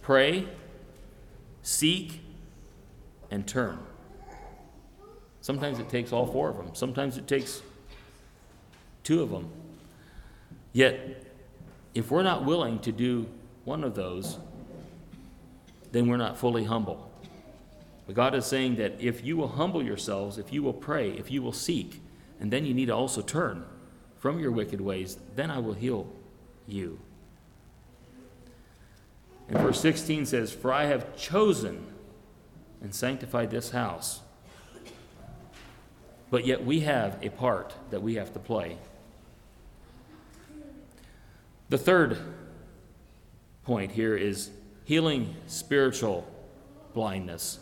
pray, 0.02 0.48
seek, 1.62 2.22
and 3.30 3.48
turn. 3.48 3.78
Sometimes 5.42 5.80
it 5.80 5.90
takes 5.90 6.12
all 6.12 6.26
four 6.26 6.50
of 6.50 6.58
them, 6.58 6.70
sometimes 6.74 7.18
it 7.18 7.28
takes 7.28 7.62
two 9.04 9.22
of 9.22 9.30
them. 9.30 9.50
Yet, 10.74 11.24
if 11.94 12.12
we're 12.12 12.24
not 12.24 12.46
willing 12.46 12.80
to 12.80 12.92
do 12.92 13.28
one 13.66 13.84
of 13.84 13.96
those, 13.96 14.38
then 15.92 16.08
we're 16.08 16.18
not 16.18 16.38
fully 16.38 16.66
humble. 16.66 17.10
But 18.06 18.16
God 18.16 18.36
is 18.36 18.46
saying 18.46 18.76
that 18.78 19.02
if 19.02 19.26
you 19.26 19.36
will 19.36 19.48
humble 19.48 19.84
yourselves, 19.84 20.38
if 20.38 20.54
you 20.54 20.64
will 20.64 20.74
pray, 20.74 21.12
if 21.12 21.32
you 21.32 21.42
will 21.42 21.54
seek, 21.54 22.02
and 22.40 22.52
then 22.52 22.66
you 22.66 22.74
need 22.74 22.86
to 22.86 22.96
also 22.96 23.22
turn 23.22 23.66
from 24.20 24.40
your 24.40 24.52
wicked 24.52 24.80
ways, 24.80 25.18
then 25.36 25.52
I 25.52 25.60
will 25.60 25.74
heal 25.74 26.08
you. 26.68 27.00
And 29.50 29.60
verse 29.60 29.80
16 29.82 30.26
says, 30.26 30.52
For 30.52 30.74
I 30.74 30.86
have 30.86 31.16
chosen 31.16 31.86
and 32.82 32.94
sanctified 32.94 33.50
this 33.50 33.72
house. 33.72 34.22
But 36.30 36.46
yet 36.46 36.66
we 36.66 36.82
have 36.82 37.18
a 37.22 37.30
part 37.30 37.74
that 37.90 38.02
we 38.02 38.16
have 38.16 38.34
to 38.34 38.40
play. 38.40 38.78
The 41.70 41.78
third 41.78 42.18
point 43.64 43.92
here 43.92 44.16
is 44.16 44.50
healing 44.84 45.36
spiritual 45.48 46.26
blindness. 46.94 47.60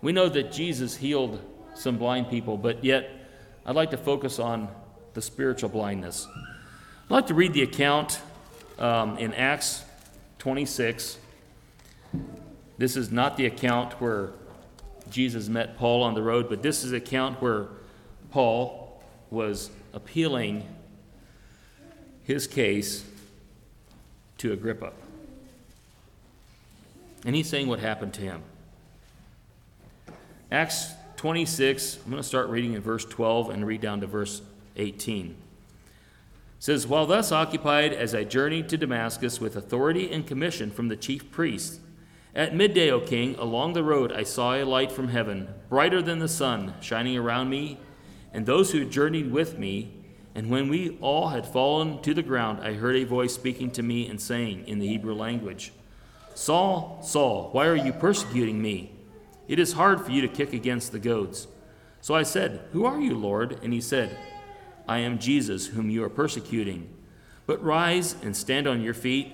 We 0.00 0.12
know 0.12 0.28
that 0.28 0.52
Jesus 0.52 0.96
healed 0.96 1.40
some 1.74 1.98
blind 1.98 2.28
people, 2.30 2.56
but 2.56 2.84
yet 2.84 3.10
I'd 3.64 3.74
like 3.74 3.90
to 3.90 3.96
focus 3.96 4.38
on 4.38 4.68
the 5.14 5.22
spiritual 5.22 5.68
blindness. 5.68 6.26
I'd 7.04 7.10
like 7.10 7.26
to 7.28 7.34
read 7.34 7.52
the 7.52 7.62
account 7.62 8.20
um, 8.78 9.18
in 9.18 9.34
Acts 9.34 9.82
26. 10.38 11.18
This 12.78 12.96
is 12.96 13.10
not 13.10 13.36
the 13.36 13.46
account 13.46 14.00
where 14.00 14.32
Jesus 15.10 15.48
met 15.48 15.76
Paul 15.78 16.02
on 16.02 16.14
the 16.14 16.22
road, 16.22 16.48
but 16.48 16.62
this 16.62 16.84
is 16.84 16.90
the 16.90 16.98
account 16.98 17.40
where 17.40 17.68
Paul 18.30 19.02
was 19.30 19.70
appealing 19.92 20.66
his 22.24 22.46
case 22.46 23.04
to 24.38 24.52
Agrippa. 24.52 24.92
And 27.24 27.34
he's 27.34 27.48
saying 27.48 27.68
what 27.68 27.80
happened 27.80 28.14
to 28.14 28.20
him. 28.20 28.42
Acts 30.52 30.92
26, 31.16 31.98
I'm 32.04 32.10
going 32.10 32.22
to 32.22 32.28
start 32.28 32.48
reading 32.48 32.74
in 32.74 32.82
verse 32.82 33.04
12 33.04 33.50
and 33.50 33.66
read 33.66 33.80
down 33.80 34.00
to 34.00 34.06
verse 34.06 34.42
18. 34.76 35.34
Says, 36.66 36.84
While 36.84 37.06
thus 37.06 37.30
occupied 37.30 37.92
as 37.92 38.12
I 38.12 38.24
journeyed 38.24 38.68
to 38.70 38.76
Damascus 38.76 39.40
with 39.40 39.54
authority 39.54 40.10
and 40.12 40.26
commission 40.26 40.72
from 40.72 40.88
the 40.88 40.96
chief 40.96 41.30
priests, 41.30 41.78
at 42.34 42.56
midday, 42.56 42.90
O 42.90 42.98
king, 42.98 43.36
along 43.36 43.74
the 43.74 43.84
road 43.84 44.10
I 44.10 44.24
saw 44.24 44.56
a 44.56 44.64
light 44.64 44.90
from 44.90 45.06
heaven, 45.06 45.46
brighter 45.68 46.02
than 46.02 46.18
the 46.18 46.26
sun, 46.26 46.74
shining 46.80 47.16
around 47.16 47.50
me 47.50 47.78
and 48.32 48.44
those 48.44 48.72
who 48.72 48.84
journeyed 48.84 49.30
with 49.30 49.56
me. 49.56 49.92
And 50.34 50.50
when 50.50 50.68
we 50.68 50.98
all 51.00 51.28
had 51.28 51.46
fallen 51.46 52.02
to 52.02 52.12
the 52.12 52.24
ground, 52.24 52.58
I 52.60 52.72
heard 52.72 52.96
a 52.96 53.04
voice 53.04 53.32
speaking 53.32 53.70
to 53.70 53.84
me 53.84 54.08
and 54.08 54.20
saying 54.20 54.66
in 54.66 54.80
the 54.80 54.88
Hebrew 54.88 55.14
language, 55.14 55.72
Saul, 56.34 56.98
Saul, 57.00 57.50
why 57.52 57.68
are 57.68 57.76
you 57.76 57.92
persecuting 57.92 58.60
me? 58.60 58.90
It 59.46 59.60
is 59.60 59.74
hard 59.74 60.04
for 60.04 60.10
you 60.10 60.20
to 60.20 60.26
kick 60.26 60.52
against 60.52 60.90
the 60.90 60.98
goads. 60.98 61.46
So 62.00 62.16
I 62.16 62.24
said, 62.24 62.64
Who 62.72 62.86
are 62.86 63.00
you, 63.00 63.14
Lord? 63.14 63.60
And 63.62 63.72
he 63.72 63.80
said, 63.80 64.18
I 64.88 64.98
am 64.98 65.18
Jesus, 65.18 65.68
whom 65.68 65.90
you 65.90 66.04
are 66.04 66.10
persecuting. 66.10 66.88
But 67.46 67.62
rise 67.62 68.16
and 68.22 68.36
stand 68.36 68.66
on 68.66 68.82
your 68.82 68.94
feet, 68.94 69.32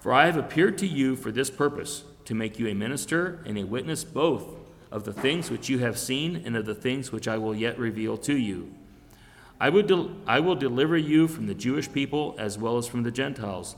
for 0.00 0.12
I 0.12 0.26
have 0.26 0.36
appeared 0.36 0.78
to 0.78 0.86
you 0.86 1.16
for 1.16 1.30
this 1.32 1.50
purpose, 1.50 2.04
to 2.24 2.34
make 2.34 2.58
you 2.58 2.68
a 2.68 2.74
minister 2.74 3.42
and 3.44 3.58
a 3.58 3.64
witness 3.64 4.04
both 4.04 4.44
of 4.90 5.04
the 5.04 5.12
things 5.12 5.50
which 5.50 5.68
you 5.68 5.78
have 5.78 5.98
seen 5.98 6.42
and 6.44 6.56
of 6.56 6.66
the 6.66 6.74
things 6.74 7.12
which 7.12 7.28
I 7.28 7.38
will 7.38 7.54
yet 7.54 7.78
reveal 7.78 8.16
to 8.18 8.36
you. 8.36 8.72
I, 9.60 9.68
would 9.68 9.86
del- 9.86 10.12
I 10.26 10.40
will 10.40 10.54
deliver 10.54 10.96
you 10.96 11.28
from 11.28 11.46
the 11.46 11.54
Jewish 11.54 11.92
people 11.92 12.34
as 12.38 12.56
well 12.56 12.78
as 12.78 12.86
from 12.86 13.02
the 13.02 13.10
Gentiles, 13.10 13.76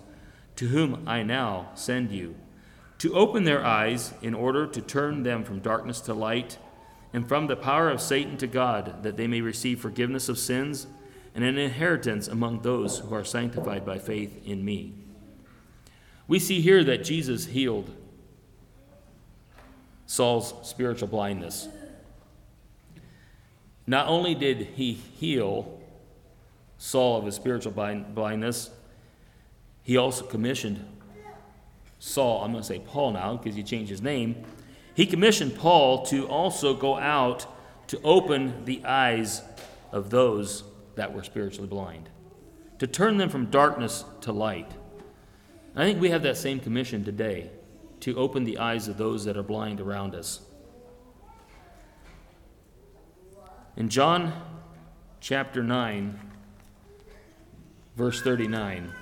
to 0.56 0.68
whom 0.68 1.02
I 1.06 1.22
now 1.22 1.70
send 1.74 2.10
you 2.10 2.36
to 3.02 3.14
open 3.14 3.42
their 3.42 3.64
eyes 3.64 4.14
in 4.22 4.32
order 4.32 4.64
to 4.64 4.80
turn 4.80 5.24
them 5.24 5.42
from 5.42 5.58
darkness 5.58 6.00
to 6.02 6.14
light 6.14 6.56
and 7.12 7.26
from 7.26 7.48
the 7.48 7.56
power 7.56 7.90
of 7.90 8.00
Satan 8.00 8.36
to 8.36 8.46
God, 8.46 9.02
that 9.02 9.16
they 9.16 9.26
may 9.26 9.40
receive 9.40 9.80
forgiveness 9.80 10.28
of 10.28 10.38
sins 10.38 10.86
and 11.34 11.44
an 11.44 11.58
inheritance 11.58 12.28
among 12.28 12.62
those 12.62 12.98
who 12.98 13.14
are 13.14 13.24
sanctified 13.24 13.86
by 13.86 13.98
faith 13.98 14.46
in 14.46 14.64
me. 14.64 14.92
We 16.28 16.38
see 16.38 16.60
here 16.60 16.84
that 16.84 17.04
Jesus 17.04 17.46
healed 17.46 17.90
Saul's 20.06 20.54
spiritual 20.62 21.08
blindness. 21.08 21.68
Not 23.86 24.08
only 24.08 24.34
did 24.34 24.58
he 24.74 24.92
heal 24.92 25.80
Saul 26.78 27.18
of 27.18 27.26
his 27.26 27.34
spiritual 27.34 27.72
blindness, 27.72 28.70
he 29.82 29.96
also 29.96 30.24
commissioned 30.24 30.86
Saul, 31.98 32.42
I'm 32.42 32.50
going 32.50 32.62
to 32.62 32.66
say 32.66 32.80
Paul 32.80 33.12
now 33.12 33.36
because 33.36 33.54
he 33.54 33.62
changed 33.62 33.88
his 33.88 34.02
name, 34.02 34.44
he 34.94 35.06
commissioned 35.06 35.56
Paul 35.56 36.04
to 36.06 36.26
also 36.26 36.74
go 36.74 36.98
out 36.98 37.46
to 37.88 38.00
open 38.02 38.64
the 38.64 38.84
eyes 38.84 39.42
of 39.92 40.10
those 40.10 40.64
that 40.94 41.14
were 41.14 41.22
spiritually 41.22 41.68
blind, 41.68 42.08
to 42.78 42.86
turn 42.86 43.16
them 43.16 43.28
from 43.28 43.46
darkness 43.46 44.04
to 44.22 44.32
light. 44.32 44.70
I 45.74 45.84
think 45.84 46.00
we 46.00 46.10
have 46.10 46.22
that 46.22 46.36
same 46.36 46.60
commission 46.60 47.04
today 47.04 47.50
to 48.00 48.16
open 48.16 48.44
the 48.44 48.58
eyes 48.58 48.88
of 48.88 48.98
those 48.98 49.24
that 49.24 49.36
are 49.36 49.42
blind 49.42 49.80
around 49.80 50.14
us. 50.14 50.40
In 53.76 53.88
John 53.88 54.32
chapter 55.20 55.62
9, 55.62 56.18
verse 57.96 58.20
39, 58.20 58.92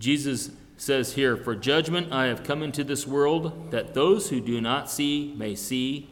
Jesus 0.00 0.50
says 0.78 1.12
here, 1.12 1.36
For 1.36 1.54
judgment 1.54 2.10
I 2.10 2.26
have 2.26 2.42
come 2.42 2.62
into 2.62 2.82
this 2.82 3.06
world, 3.06 3.70
that 3.70 3.92
those 3.92 4.30
who 4.30 4.40
do 4.40 4.60
not 4.60 4.90
see 4.90 5.34
may 5.36 5.54
see, 5.54 6.08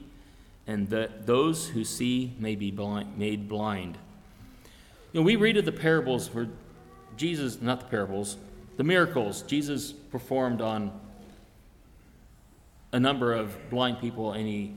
and 0.67 0.89
that 0.91 1.27
those 1.27 1.69
who 1.69 1.83
see 1.85 2.35
may 2.39 2.55
be 2.55 2.71
blind, 2.71 3.17
made 3.17 3.49
blind. 3.49 3.97
You 5.13 5.21
know, 5.21 5.25
we 5.25 5.37
read 5.37 5.57
of 5.57 5.65
the 5.65 5.73
parables 5.73 6.33
where 6.35 6.49
Jesus, 7.17 7.63
not 7.63 7.81
the 7.81 7.87
parables, 7.87 8.37
the 8.77 8.85
miracles 8.85 9.43
Jesus 9.43 9.91
performed 9.93 10.61
on 10.61 10.93
a 12.93 13.01
number 13.01 13.33
of 13.33 13.71
blind 13.71 14.01
people 14.01 14.33
and 14.33 14.47
he 14.47 14.75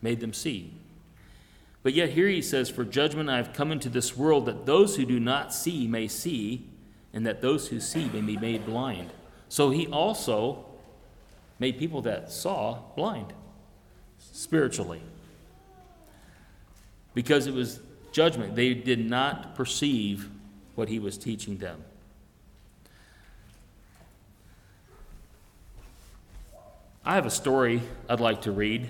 made 0.00 0.20
them 0.20 0.32
see. 0.32 0.72
But 1.82 1.94
yet 1.94 2.10
here 2.10 2.28
he 2.28 2.40
says, 2.40 2.70
For 2.70 2.84
judgment 2.84 3.28
I 3.28 3.36
have 3.36 3.52
come 3.52 3.72
into 3.72 3.88
this 3.88 4.16
world 4.16 4.46
that 4.46 4.64
those 4.64 4.96
who 4.96 5.04
do 5.04 5.18
not 5.18 5.52
see 5.52 5.86
may 5.86 6.08
see, 6.08 6.69
and 7.12 7.26
that 7.26 7.40
those 7.40 7.68
who 7.68 7.80
see 7.80 8.08
may 8.08 8.20
be 8.20 8.36
made 8.36 8.64
blind. 8.64 9.10
So 9.48 9.70
he 9.70 9.86
also 9.88 10.64
made 11.58 11.78
people 11.78 12.02
that 12.02 12.30
saw 12.30 12.78
blind 12.96 13.32
spiritually. 14.18 15.02
Because 17.14 17.46
it 17.46 17.54
was 17.54 17.80
judgment. 18.12 18.54
They 18.54 18.74
did 18.74 19.08
not 19.08 19.54
perceive 19.54 20.30
what 20.74 20.88
he 20.88 20.98
was 20.98 21.18
teaching 21.18 21.58
them. 21.58 21.84
I 27.04 27.14
have 27.14 27.26
a 27.26 27.30
story 27.30 27.82
I'd 28.08 28.20
like 28.20 28.42
to 28.42 28.52
read. 28.52 28.88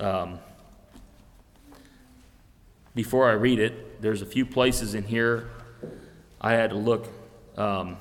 Um, 0.00 0.38
before 2.94 3.28
I 3.28 3.34
read 3.34 3.58
it, 3.58 4.00
there's 4.02 4.22
a 4.22 4.26
few 4.26 4.46
places 4.46 4.94
in 4.94 5.04
here 5.04 5.50
I 6.40 6.52
had 6.52 6.70
to 6.70 6.76
look. 6.76 7.06
Um, 7.56 7.96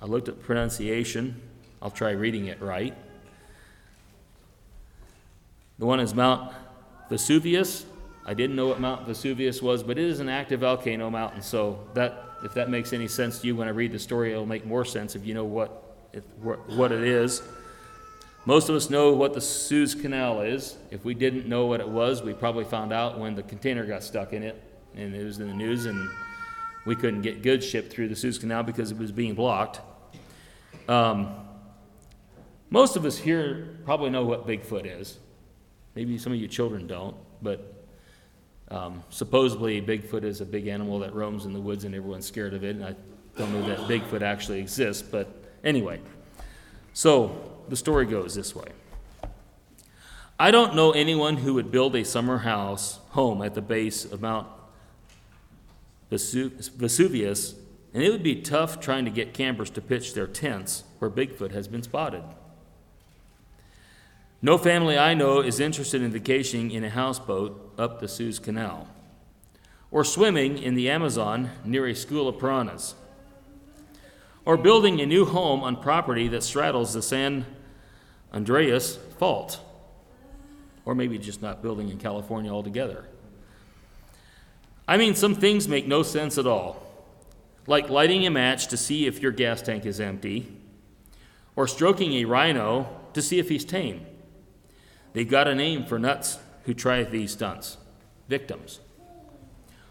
I 0.00 0.06
looked 0.06 0.28
at 0.28 0.40
pronunciation. 0.42 1.40
I'll 1.82 1.90
try 1.90 2.10
reading 2.10 2.46
it 2.46 2.60
right. 2.60 2.94
The 5.78 5.86
one 5.86 6.00
is 6.00 6.14
Mount 6.14 6.52
Vesuvius. 7.08 7.86
I 8.26 8.34
didn't 8.34 8.56
know 8.56 8.66
what 8.66 8.80
Mount 8.80 9.06
Vesuvius 9.06 9.62
was, 9.62 9.82
but 9.82 9.98
it 9.98 10.04
is 10.04 10.20
an 10.20 10.28
active 10.28 10.60
volcano 10.60 11.08
mountain. 11.08 11.40
So 11.40 11.86
that, 11.94 12.24
if 12.44 12.54
that 12.54 12.68
makes 12.68 12.92
any 12.92 13.08
sense 13.08 13.40
to 13.40 13.46
you 13.46 13.56
when 13.56 13.68
I 13.68 13.70
read 13.70 13.92
the 13.92 13.98
story, 13.98 14.32
it'll 14.32 14.46
make 14.46 14.66
more 14.66 14.84
sense 14.84 15.14
if 15.14 15.24
you 15.24 15.34
know 15.34 15.44
what 15.44 15.84
it, 16.12 16.24
what 16.40 16.92
it 16.92 17.02
is. 17.02 17.42
Most 18.44 18.68
of 18.68 18.76
us 18.76 18.88
know 18.90 19.12
what 19.12 19.34
the 19.34 19.40
Suez 19.40 19.94
Canal 19.94 20.40
is. 20.40 20.76
If 20.90 21.04
we 21.04 21.14
didn't 21.14 21.46
know 21.46 21.66
what 21.66 21.80
it 21.80 21.88
was, 21.88 22.22
we 22.22 22.32
probably 22.32 22.64
found 22.64 22.92
out 22.92 23.18
when 23.18 23.34
the 23.34 23.42
container 23.42 23.84
got 23.84 24.02
stuck 24.02 24.32
in 24.32 24.42
it, 24.42 24.62
and 24.94 25.14
it 25.14 25.22
was 25.22 25.38
in 25.38 25.48
the 25.48 25.54
news, 25.54 25.86
and 25.86 26.08
we 26.84 26.96
couldn't 26.96 27.22
get 27.22 27.42
goods 27.42 27.66
shipped 27.66 27.92
through 27.92 28.08
the 28.08 28.16
Suez 28.16 28.38
Canal 28.38 28.62
because 28.62 28.90
it 28.90 28.98
was 28.98 29.12
being 29.12 29.34
blocked. 29.34 29.80
Um, 30.88 31.34
most 32.70 32.96
of 32.96 33.04
us 33.04 33.16
here 33.16 33.78
probably 33.84 34.10
know 34.10 34.24
what 34.24 34.46
Bigfoot 34.46 35.00
is. 35.00 35.18
Maybe 35.94 36.18
some 36.18 36.32
of 36.32 36.38
you 36.38 36.48
children 36.48 36.86
don't, 36.86 37.16
but 37.42 37.74
um, 38.70 39.02
supposedly 39.10 39.80
Bigfoot 39.80 40.24
is 40.24 40.40
a 40.40 40.46
big 40.46 40.66
animal 40.66 40.98
that 41.00 41.14
roams 41.14 41.46
in 41.46 41.52
the 41.52 41.60
woods 41.60 41.84
and 41.84 41.94
everyone's 41.94 42.26
scared 42.26 42.54
of 42.54 42.64
it. 42.64 42.76
And 42.76 42.84
I 42.84 42.94
don't 43.36 43.52
know 43.52 43.66
that 43.68 43.78
Bigfoot 43.88 44.22
actually 44.22 44.60
exists, 44.60 45.02
but 45.02 45.28
anyway. 45.64 46.00
So 46.92 47.54
the 47.68 47.76
story 47.76 48.06
goes 48.06 48.34
this 48.34 48.54
way 48.54 48.68
I 50.38 50.50
don't 50.50 50.74
know 50.76 50.92
anyone 50.92 51.36
who 51.36 51.54
would 51.54 51.70
build 51.70 51.96
a 51.96 52.04
summer 52.04 52.38
house 52.38 53.00
home 53.10 53.42
at 53.42 53.54
the 53.54 53.62
base 53.62 54.04
of 54.04 54.20
Mount 54.20 54.46
Vesuvius, 56.10 57.54
and 57.94 58.02
it 58.02 58.10
would 58.10 58.22
be 58.22 58.36
tough 58.36 58.80
trying 58.80 59.04
to 59.04 59.10
get 59.10 59.34
campers 59.34 59.70
to 59.70 59.80
pitch 59.80 60.14
their 60.14 60.26
tents 60.26 60.84
where 60.98 61.10
Bigfoot 61.10 61.52
has 61.52 61.68
been 61.68 61.82
spotted. 61.82 62.24
No 64.40 64.56
family 64.56 64.96
I 64.96 65.14
know 65.14 65.40
is 65.40 65.60
interested 65.60 66.00
in 66.00 66.12
vacationing 66.12 66.70
in 66.70 66.84
a 66.84 66.90
houseboat 66.90 67.74
up 67.78 68.00
the 68.00 68.08
Suez 68.08 68.38
Canal 68.38 68.88
or 69.90 70.04
swimming 70.04 70.58
in 70.58 70.74
the 70.74 70.90
Amazon 70.90 71.50
near 71.64 71.86
a 71.86 71.94
school 71.94 72.28
of 72.28 72.38
piranhas 72.38 72.94
or 74.44 74.56
building 74.56 75.00
a 75.00 75.06
new 75.06 75.24
home 75.24 75.62
on 75.62 75.76
property 75.76 76.28
that 76.28 76.42
straddles 76.42 76.94
the 76.94 77.02
San 77.02 77.44
Andreas 78.32 78.96
fault. 79.18 79.60
Or 80.84 80.94
maybe 80.94 81.18
just 81.18 81.42
not 81.42 81.60
building 81.60 81.90
in 81.90 81.98
California 81.98 82.50
altogether. 82.50 83.04
I 84.88 84.96
mean, 84.96 85.14
some 85.14 85.34
things 85.34 85.68
make 85.68 85.86
no 85.86 86.02
sense 86.02 86.38
at 86.38 86.46
all, 86.46 86.82
like 87.66 87.90
lighting 87.90 88.26
a 88.26 88.30
match 88.30 88.68
to 88.68 88.78
see 88.78 89.06
if 89.06 89.20
your 89.20 89.32
gas 89.32 89.60
tank 89.60 89.84
is 89.84 90.00
empty, 90.00 90.50
or 91.54 91.68
stroking 91.68 92.14
a 92.14 92.24
rhino 92.24 92.88
to 93.12 93.20
see 93.20 93.38
if 93.38 93.50
he's 93.50 93.66
tame. 93.66 94.06
They've 95.12 95.28
got 95.28 95.46
a 95.46 95.54
name 95.54 95.84
for 95.84 95.98
nuts 95.98 96.38
who 96.64 96.72
try 96.72 97.04
these 97.04 97.32
stunts 97.32 97.76
victims. 98.28 98.80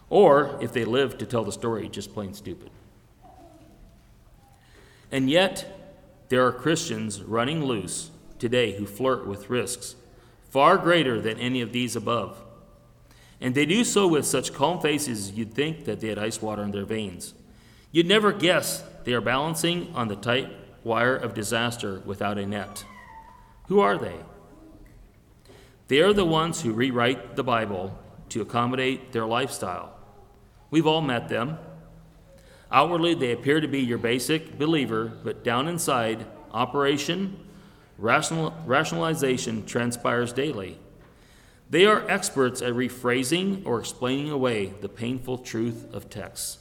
Or, 0.10 0.58
if 0.62 0.74
they 0.74 0.84
live 0.84 1.20
to 1.20 1.28
tell 1.28 1.44
the 1.44 1.52
story, 1.52 1.90
just 1.90 2.14
plain 2.14 2.34
stupid. 2.34 2.72
And 5.12 5.30
yet, 5.30 5.94
there 6.30 6.46
are 6.46 6.52
Christians 6.52 7.22
running 7.22 7.64
loose 7.64 8.10
today 8.40 8.78
who 8.78 8.88
flirt 8.88 9.28
with 9.28 9.50
risks 9.50 9.96
far 10.50 10.78
greater 10.78 11.22
than 11.22 11.38
any 11.40 11.62
of 11.62 11.72
these 11.72 11.96
above. 11.96 12.42
And 13.40 13.54
they 13.54 13.66
do 13.66 13.84
so 13.84 14.08
with 14.08 14.26
such 14.26 14.54
calm 14.54 14.80
faces 14.80 15.32
you'd 15.32 15.54
think 15.54 15.86
that 15.86 16.00
they 16.00 16.08
had 16.08 16.18
ice 16.18 16.42
water 16.42 16.64
in 16.64 16.72
their 16.72 16.86
veins. 16.86 17.34
You'd 17.92 18.08
never 18.08 18.32
guess 18.32 18.84
they 19.04 19.14
are 19.14 19.22
balancing 19.22 19.92
on 19.94 20.08
the 20.08 20.16
tight 20.16 20.50
wire 20.84 21.16
of 21.16 21.34
disaster 21.34 22.02
without 22.06 22.38
a 22.38 22.46
net. 22.46 22.86
Who 23.68 23.80
are 23.80 23.98
they? 23.98 24.16
They 25.88 26.02
are 26.02 26.14
the 26.14 26.26
ones 26.26 26.62
who 26.62 26.74
rewrite 26.74 27.36
the 27.36 27.44
Bible 27.44 27.98
to 28.30 28.42
accommodate 28.42 29.12
their 29.12 29.26
lifestyle. 29.26 29.94
We've 30.70 30.88
all 30.88 31.02
met 31.02 31.30
them. 31.30 31.58
Outwardly, 32.72 33.14
they 33.14 33.32
appear 33.32 33.62
to 33.62 33.68
be 33.68 33.80
your 33.80 33.98
basic 33.98 34.58
believer, 34.58 35.12
but 35.24 35.44
down 35.44 35.68
inside, 35.68 36.26
operation 36.52 37.48
Rational, 37.98 38.54
rationalization 38.66 39.66
transpires 39.66 40.32
daily. 40.32 40.78
They 41.70 41.86
are 41.86 42.10
experts 42.10 42.62
at 42.62 42.74
rephrasing 42.74 43.66
or 43.66 43.80
explaining 43.80 44.32
away 44.32 44.68
the 44.82 44.88
painful 44.88 45.40
truth 45.40 45.94
of 45.94 46.10
texts. 46.10 46.60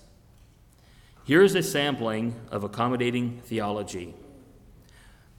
Here 1.24 1.42
is 1.42 1.54
a 1.54 1.62
sampling 1.62 2.34
of 2.50 2.64
accommodating 2.64 3.40
theology. 3.44 4.14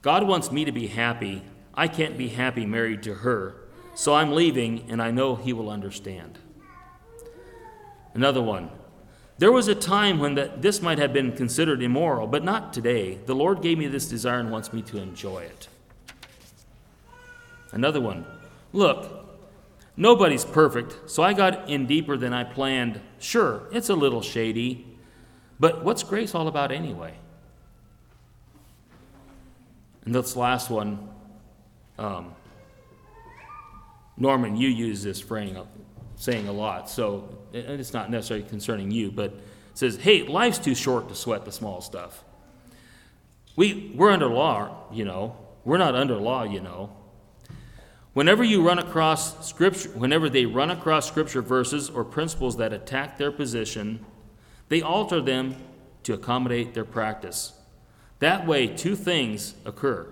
God 0.00 0.26
wants 0.26 0.50
me 0.50 0.64
to 0.64 0.72
be 0.72 0.86
happy. 0.86 1.42
I 1.74 1.88
can't 1.88 2.16
be 2.16 2.28
happy 2.28 2.66
married 2.66 3.02
to 3.04 3.14
her, 3.14 3.56
so 3.94 4.14
I'm 4.14 4.32
leaving, 4.32 4.86
and 4.90 5.02
I 5.02 5.10
know 5.10 5.34
He 5.34 5.52
will 5.52 5.70
understand. 5.70 6.38
Another 8.14 8.42
one. 8.42 8.70
There 9.38 9.52
was 9.52 9.68
a 9.68 9.74
time 9.74 10.18
when 10.18 10.34
that 10.34 10.62
this 10.62 10.82
might 10.82 10.98
have 10.98 11.12
been 11.12 11.32
considered 11.32 11.82
immoral, 11.82 12.26
but 12.26 12.42
not 12.42 12.72
today. 12.72 13.18
The 13.26 13.34
Lord 13.34 13.62
gave 13.62 13.78
me 13.78 13.86
this 13.86 14.08
desire 14.08 14.40
and 14.40 14.50
wants 14.50 14.72
me 14.72 14.82
to 14.82 14.98
enjoy 14.98 15.40
it. 15.44 15.68
Another 17.70 18.00
one. 18.00 18.26
Look, 18.72 19.27
nobody's 19.98 20.44
perfect, 20.44 21.10
so 21.10 21.22
I 21.22 21.34
got 21.34 21.68
in 21.68 21.86
deeper 21.86 22.16
than 22.16 22.32
I 22.32 22.44
planned. 22.44 23.00
Sure, 23.18 23.68
it's 23.72 23.90
a 23.90 23.94
little 23.94 24.22
shady, 24.22 24.86
but 25.60 25.84
what's 25.84 26.02
grace 26.02 26.34
all 26.34 26.48
about 26.48 26.72
anyway? 26.72 27.14
And 30.06 30.14
this 30.14 30.36
last 30.36 30.70
one, 30.70 31.10
um, 31.98 32.34
Norman, 34.16 34.56
you 34.56 34.68
use 34.68 35.02
this 35.02 35.20
frame, 35.20 35.58
saying 36.16 36.48
a 36.48 36.52
lot, 36.52 36.88
so 36.88 37.28
it's 37.52 37.92
not 37.92 38.10
necessarily 38.10 38.48
concerning 38.48 38.90
you, 38.90 39.10
but 39.10 39.32
it 39.32 39.40
says, 39.74 39.96
hey, 39.96 40.22
life's 40.22 40.58
too 40.58 40.74
short 40.74 41.08
to 41.08 41.14
sweat 41.14 41.44
the 41.44 41.52
small 41.52 41.80
stuff. 41.80 42.24
We, 43.56 43.92
we're 43.96 44.12
under 44.12 44.28
law, 44.28 44.84
you 44.92 45.04
know. 45.04 45.36
We're 45.64 45.78
not 45.78 45.94
under 45.94 46.16
law, 46.16 46.44
you 46.44 46.60
know. 46.60 46.90
Whenever 48.18 48.42
you 48.42 48.60
run 48.60 48.80
across 48.80 49.46
scripture, 49.46 49.90
whenever 49.90 50.28
they 50.28 50.44
run 50.44 50.72
across 50.72 51.06
scripture 51.06 51.40
verses 51.40 51.88
or 51.88 52.02
principles 52.02 52.56
that 52.56 52.72
attack 52.72 53.16
their 53.16 53.30
position, 53.30 54.04
they 54.68 54.82
alter 54.82 55.20
them 55.20 55.54
to 56.02 56.14
accommodate 56.14 56.74
their 56.74 56.84
practice. 56.84 57.52
That 58.18 58.44
way, 58.44 58.66
two 58.66 58.96
things 58.96 59.54
occur. 59.64 60.08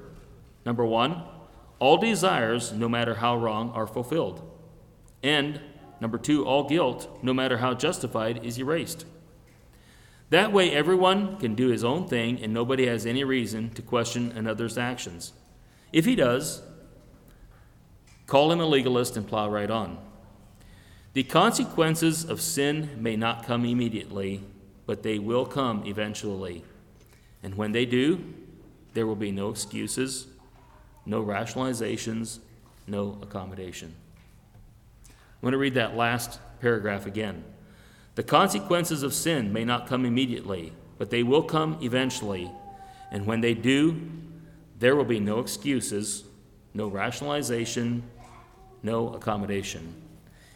Number 0.64 0.87
one, 0.87 1.21
all 1.81 1.97
desires, 1.97 2.73
no 2.73 2.88
matter 2.88 3.14
how 3.14 3.37
wrong, 3.37 3.73
are 3.73 3.88
fulfilled. 3.88 4.40
And 5.25 5.61
number 6.01 6.16
two, 6.16 6.47
all 6.47 6.69
guilt, 6.69 7.19
no 7.25 7.35
matter 7.35 7.57
how 7.57 7.75
justified, 7.75 8.45
is 8.45 8.57
erased. 8.57 9.05
That 10.31 10.53
way, 10.53 10.71
everyone 10.71 11.38
can 11.38 11.57
do 11.57 11.71
his 11.71 11.83
own 11.83 12.07
thing 12.07 12.40
and 12.40 12.55
nobody 12.55 12.87
has 12.87 13.05
any 13.05 13.25
reason 13.25 13.71
to 13.71 13.83
question 13.83 14.31
another's 14.31 14.79
actions. 14.79 15.33
If 15.92 16.05
he 16.05 16.14
does, 16.14 16.62
Call 18.27 18.51
him 18.51 18.61
a 18.61 18.67
legalist 18.67 19.17
and 19.17 19.27
plow 19.27 19.49
right 19.49 19.71
on. 19.71 19.99
The 21.12 21.23
consequences 21.23 22.25
of 22.25 22.41
sin 22.41 22.91
may 22.99 23.17
not 23.17 23.47
come 23.47 23.65
immediately, 23.65 24.43
but 24.85 25.03
they 25.03 25.19
will 25.19 25.47
come 25.47 25.85
eventually. 25.87 26.65
And 27.43 27.55
when 27.55 27.73
they 27.73 27.87
do, 27.87 28.23
there 28.95 29.07
will 29.07 29.17
be 29.17 29.31
no 29.31 29.51
excuses, 29.51 30.27
no 31.05 31.25
rationalizations, 31.25 32.41
no 32.87 33.19
accommodation. 33.23 33.95
I'm 35.09 35.41
going 35.43 35.53
to 35.53 35.59
read 35.59 35.75
that 35.75 35.97
last 35.97 36.41
paragraph 36.61 37.07
again. 37.07 37.45
The 38.17 38.23
consequences 38.23 39.03
of 39.03 39.15
sin 39.15 39.53
may 39.53 39.65
not 39.65 39.87
come 39.87 40.05
immediately, 40.05 40.73
but 40.99 41.11
they 41.11 41.23
will 41.23 41.43
come 41.43 41.79
eventually. 41.83 42.51
And 43.11 43.27
when 43.27 43.41
they 43.41 43.55
do, 43.55 44.01
there 44.79 44.97
will 44.97 45.05
be 45.05 45.21
no 45.21 45.39
excuses, 45.39 46.25
no 46.75 46.89
rationalization, 46.89 48.03
no 48.87 49.12
accommodation. 49.12 49.94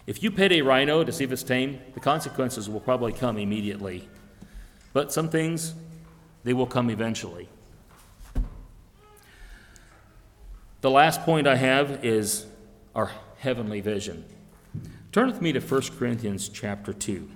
If 0.07 0.23
you 0.23 0.31
pet 0.31 0.53
a 0.53 0.63
rhino 0.63 1.05
to 1.05 1.13
see 1.13 1.25
if 1.25 1.33
it's 1.33 1.43
tame, 1.43 1.81
the 1.93 2.01
consequences 2.01 2.71
will 2.71 2.81
probably 2.81 3.13
come 3.13 3.37
immediately. 3.37 4.09
But 4.95 5.13
some 5.13 5.29
things, 5.29 5.75
they 6.45 6.55
will 6.55 6.67
come 6.67 6.89
eventually. 6.89 7.49
The 10.81 10.91
last 10.91 11.21
point 11.23 11.47
I 11.47 11.57
have 11.57 12.03
is 12.05 12.47
our 12.95 13.11
heavenly 13.39 13.83
vision. 13.83 14.25
Turn 15.13 15.27
with 15.27 15.43
me 15.43 15.53
to 15.53 15.61
1 15.61 15.83
Corinthians 15.99 16.49
chapter 16.49 16.95
2. 16.95 17.29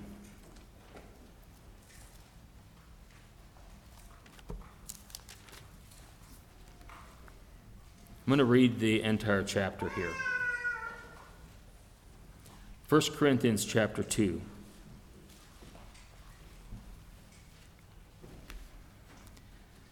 I'm 8.25 8.31
going 8.31 8.39
to 8.39 8.45
read 8.45 8.79
the 8.79 9.03
entire 9.03 9.43
chapter 9.43 9.89
here. 9.89 10.09
1 12.87 13.01
Corinthians 13.17 13.65
chapter 13.65 14.03
2. 14.03 14.39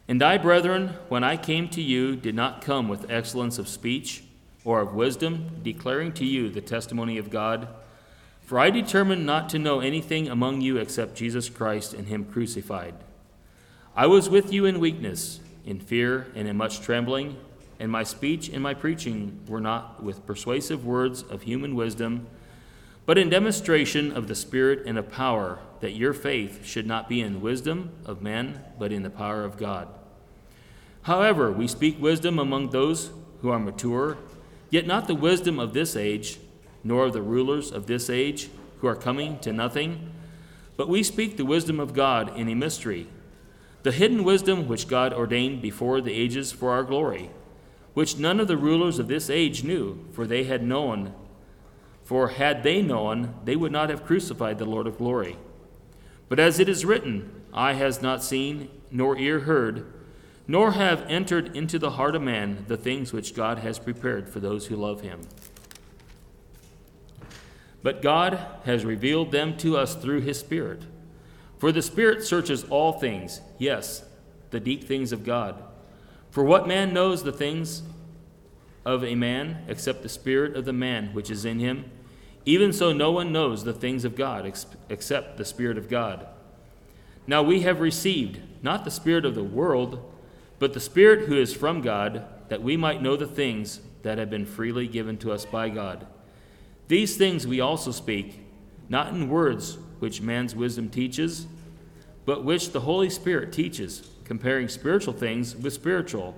And 0.08 0.22
I, 0.22 0.38
brethren, 0.38 0.90
when 1.10 1.24
I 1.24 1.36
came 1.38 1.70
to 1.70 1.82
you, 1.82 2.16
did 2.16 2.36
not 2.36 2.62
come 2.62 2.88
with 2.88 3.10
excellence 3.10 3.58
of 3.58 3.68
speech 3.68 4.24
or 4.64 4.80
of 4.80 4.94
wisdom, 4.94 5.60
declaring 5.64 6.12
to 6.14 6.26
you 6.26 6.50
the 6.50 6.62
testimony 6.62 7.18
of 7.18 7.32
God. 7.32 7.68
For 8.44 8.60
I 8.60 8.70
determined 8.70 9.26
not 9.26 9.50
to 9.50 9.60
know 9.60 9.80
anything 9.80 10.28
among 10.28 10.62
you 10.62 10.78
except 10.78 11.16
Jesus 11.16 11.50
Christ 11.50 11.96
and 11.96 12.08
Him 12.08 12.26
crucified. 12.26 12.94
I 13.96 14.06
was 14.06 14.30
with 14.30 14.54
you 14.54 14.66
in 14.66 14.80
weakness, 14.80 15.40
in 15.66 15.80
fear, 15.80 16.28
and 16.36 16.48
in 16.48 16.58
much 16.58 16.82
trembling, 16.82 17.38
and 17.80 17.92
my 17.92 18.04
speech 18.04 18.50
and 18.50 18.62
my 18.62 18.76
preaching 18.76 19.40
were 19.48 19.62
not 19.62 20.04
with 20.04 20.28
persuasive 20.28 20.86
words 20.86 21.24
of 21.24 21.42
human 21.42 21.74
wisdom, 21.74 22.28
but 23.06 23.18
in 23.18 23.30
demonstration 23.30 24.12
of 24.12 24.28
the 24.28 24.36
Spirit 24.36 24.84
and 24.86 24.98
of 24.98 25.12
power, 25.12 25.60
that 25.82 25.96
your 25.96 26.14
faith 26.14 26.66
should 26.66 26.88
not 26.88 27.10
be 27.10 27.20
in 27.20 27.42
wisdom 27.42 27.92
of 28.06 28.22
men, 28.22 28.62
but 28.80 28.92
in 28.92 29.04
the 29.04 29.10
power 29.10 29.44
of 29.44 29.58
God. 29.58 29.88
However, 31.04 31.52
we 31.52 31.68
speak 31.68 32.02
wisdom 32.02 32.40
among 32.40 32.70
those 32.70 33.12
who 33.42 33.50
are 33.50 33.60
mature, 33.60 34.18
yet 34.70 34.88
not 34.88 35.08
the 35.08 35.16
wisdom 35.16 35.60
of 35.60 35.74
this 35.74 35.98
age, 35.98 36.40
nor 36.84 37.06
of 37.06 37.14
the 37.14 37.22
rulers 37.22 37.72
of 37.72 37.88
this 37.88 38.10
age, 38.10 38.50
who 38.80 38.88
are 38.88 38.96
coming 38.96 39.38
to 39.40 39.52
nothing, 39.52 40.12
but 40.78 40.90
we 40.90 41.04
speak 41.04 41.36
the 41.36 41.46
wisdom 41.46 41.80
of 41.80 41.94
God 41.94 42.38
in 42.38 42.48
a 42.50 42.56
mystery, 42.56 43.08
the 43.84 43.92
hidden 43.92 44.24
wisdom 44.24 44.68
which 44.68 44.88
God 44.88 45.14
ordained 45.14 45.62
before 45.62 46.00
the 46.00 46.14
ages 46.14 46.54
for 46.54 46.72
our 46.72 46.84
glory, 46.84 47.30
which 47.94 48.18
none 48.18 48.40
of 48.40 48.48
the 48.48 48.58
rulers 48.58 48.98
of 48.98 49.10
this 49.10 49.30
age 49.30 49.64
knew, 49.64 50.06
for 50.14 50.26
they 50.26 50.46
had 50.46 50.64
known 50.64 51.14
for 52.04 52.30
had 52.30 52.64
they 52.64 52.82
known, 52.82 53.36
they 53.46 53.56
would 53.56 53.72
not 53.72 53.90
have 53.90 54.06
crucified 54.06 54.58
the 54.58 54.66
Lord 54.66 54.88
of 54.88 54.98
glory. 54.98 55.38
But 56.30 56.40
as 56.40 56.60
it 56.60 56.68
is 56.68 56.86
written, 56.86 57.44
Eye 57.54 57.74
has 57.74 58.02
not 58.02 58.24
seen, 58.24 58.70
nor 58.92 59.18
ear 59.18 59.42
heard, 59.42 59.86
nor 60.48 60.74
have 60.74 61.06
entered 61.08 61.56
into 61.56 61.80
the 61.80 61.92
heart 61.92 62.16
of 62.16 62.22
man 62.22 62.66
the 62.68 62.78
things 62.78 63.14
which 63.14 63.36
God 63.36 63.60
has 63.60 63.80
prepared 63.80 64.28
for 64.30 64.40
those 64.40 64.68
who 64.68 64.76
love 64.76 65.02
him. 65.02 65.22
But 67.82 68.02
God 68.02 68.40
has 68.66 68.86
revealed 68.86 69.32
them 69.32 69.58
to 69.58 69.78
us 69.78 69.96
through 69.96 70.22
his 70.22 70.40
Spirit. 70.40 70.84
For 71.60 71.72
the 71.72 71.82
Spirit 71.82 72.24
searches 72.24 72.64
all 72.66 72.94
things, 72.94 73.42
yes, 73.58 74.04
the 74.52 74.60
deep 74.60 74.86
things 74.86 75.12
of 75.12 75.24
God. 75.24 75.62
For 76.32 76.44
what 76.44 76.68
man 76.68 76.94
knows 76.94 77.24
the 77.24 77.32
things 77.32 77.84
of 78.86 79.04
a 79.04 79.16
man 79.16 79.64
except 79.68 80.04
the 80.04 80.10
spirit 80.10 80.56
of 80.56 80.66
the 80.66 80.74
man 80.74 81.14
which 81.14 81.30
is 81.30 81.46
in 81.46 81.60
him. 81.60 81.86
Even 82.46 82.74
so, 82.74 82.92
no 82.92 83.12
one 83.12 83.32
knows 83.32 83.64
the 83.64 83.74
things 83.74 84.04
of 84.04 84.16
God 84.16 84.46
ex- 84.46 84.66
except 84.90 85.38
the 85.38 85.46
Spirit 85.46 85.78
of 85.78 85.90
God. 85.90 86.28
Now 87.26 87.42
we 87.42 87.62
have 87.62 87.80
received 87.80 88.40
not 88.62 88.84
the 88.84 88.92
Spirit 88.92 89.26
of 89.26 89.36
the 89.36 89.44
world, 89.44 90.12
but 90.60 90.74
the 90.74 90.80
Spirit 90.80 91.28
who 91.28 91.38
is 91.38 91.54
from 91.54 91.82
God, 91.82 92.26
that 92.50 92.62
we 92.62 92.76
might 92.76 93.02
know 93.02 93.16
the 93.16 93.28
things 93.28 93.80
that 94.02 94.18
have 94.18 94.30
been 94.30 94.46
freely 94.46 94.88
given 94.88 95.18
to 95.20 95.32
us 95.32 95.46
by 95.46 95.70
God. 95.70 96.06
These 96.90 97.16
things 97.16 97.48
we 97.48 97.62
also 97.62 97.92
speak, 97.92 98.42
not 98.90 99.14
in 99.14 99.30
words 99.30 99.78
which 100.00 100.22
man's 100.22 100.54
wisdom 100.54 100.90
teaches, 100.90 101.48
but 102.26 102.44
which 102.44 102.72
the 102.72 102.82
Holy 102.82 103.10
Spirit 103.10 103.54
teaches, 103.54 104.10
comparing 104.26 104.68
spiritual 104.68 105.14
things 105.14 105.56
with 105.56 105.74
spiritual. 105.74 106.38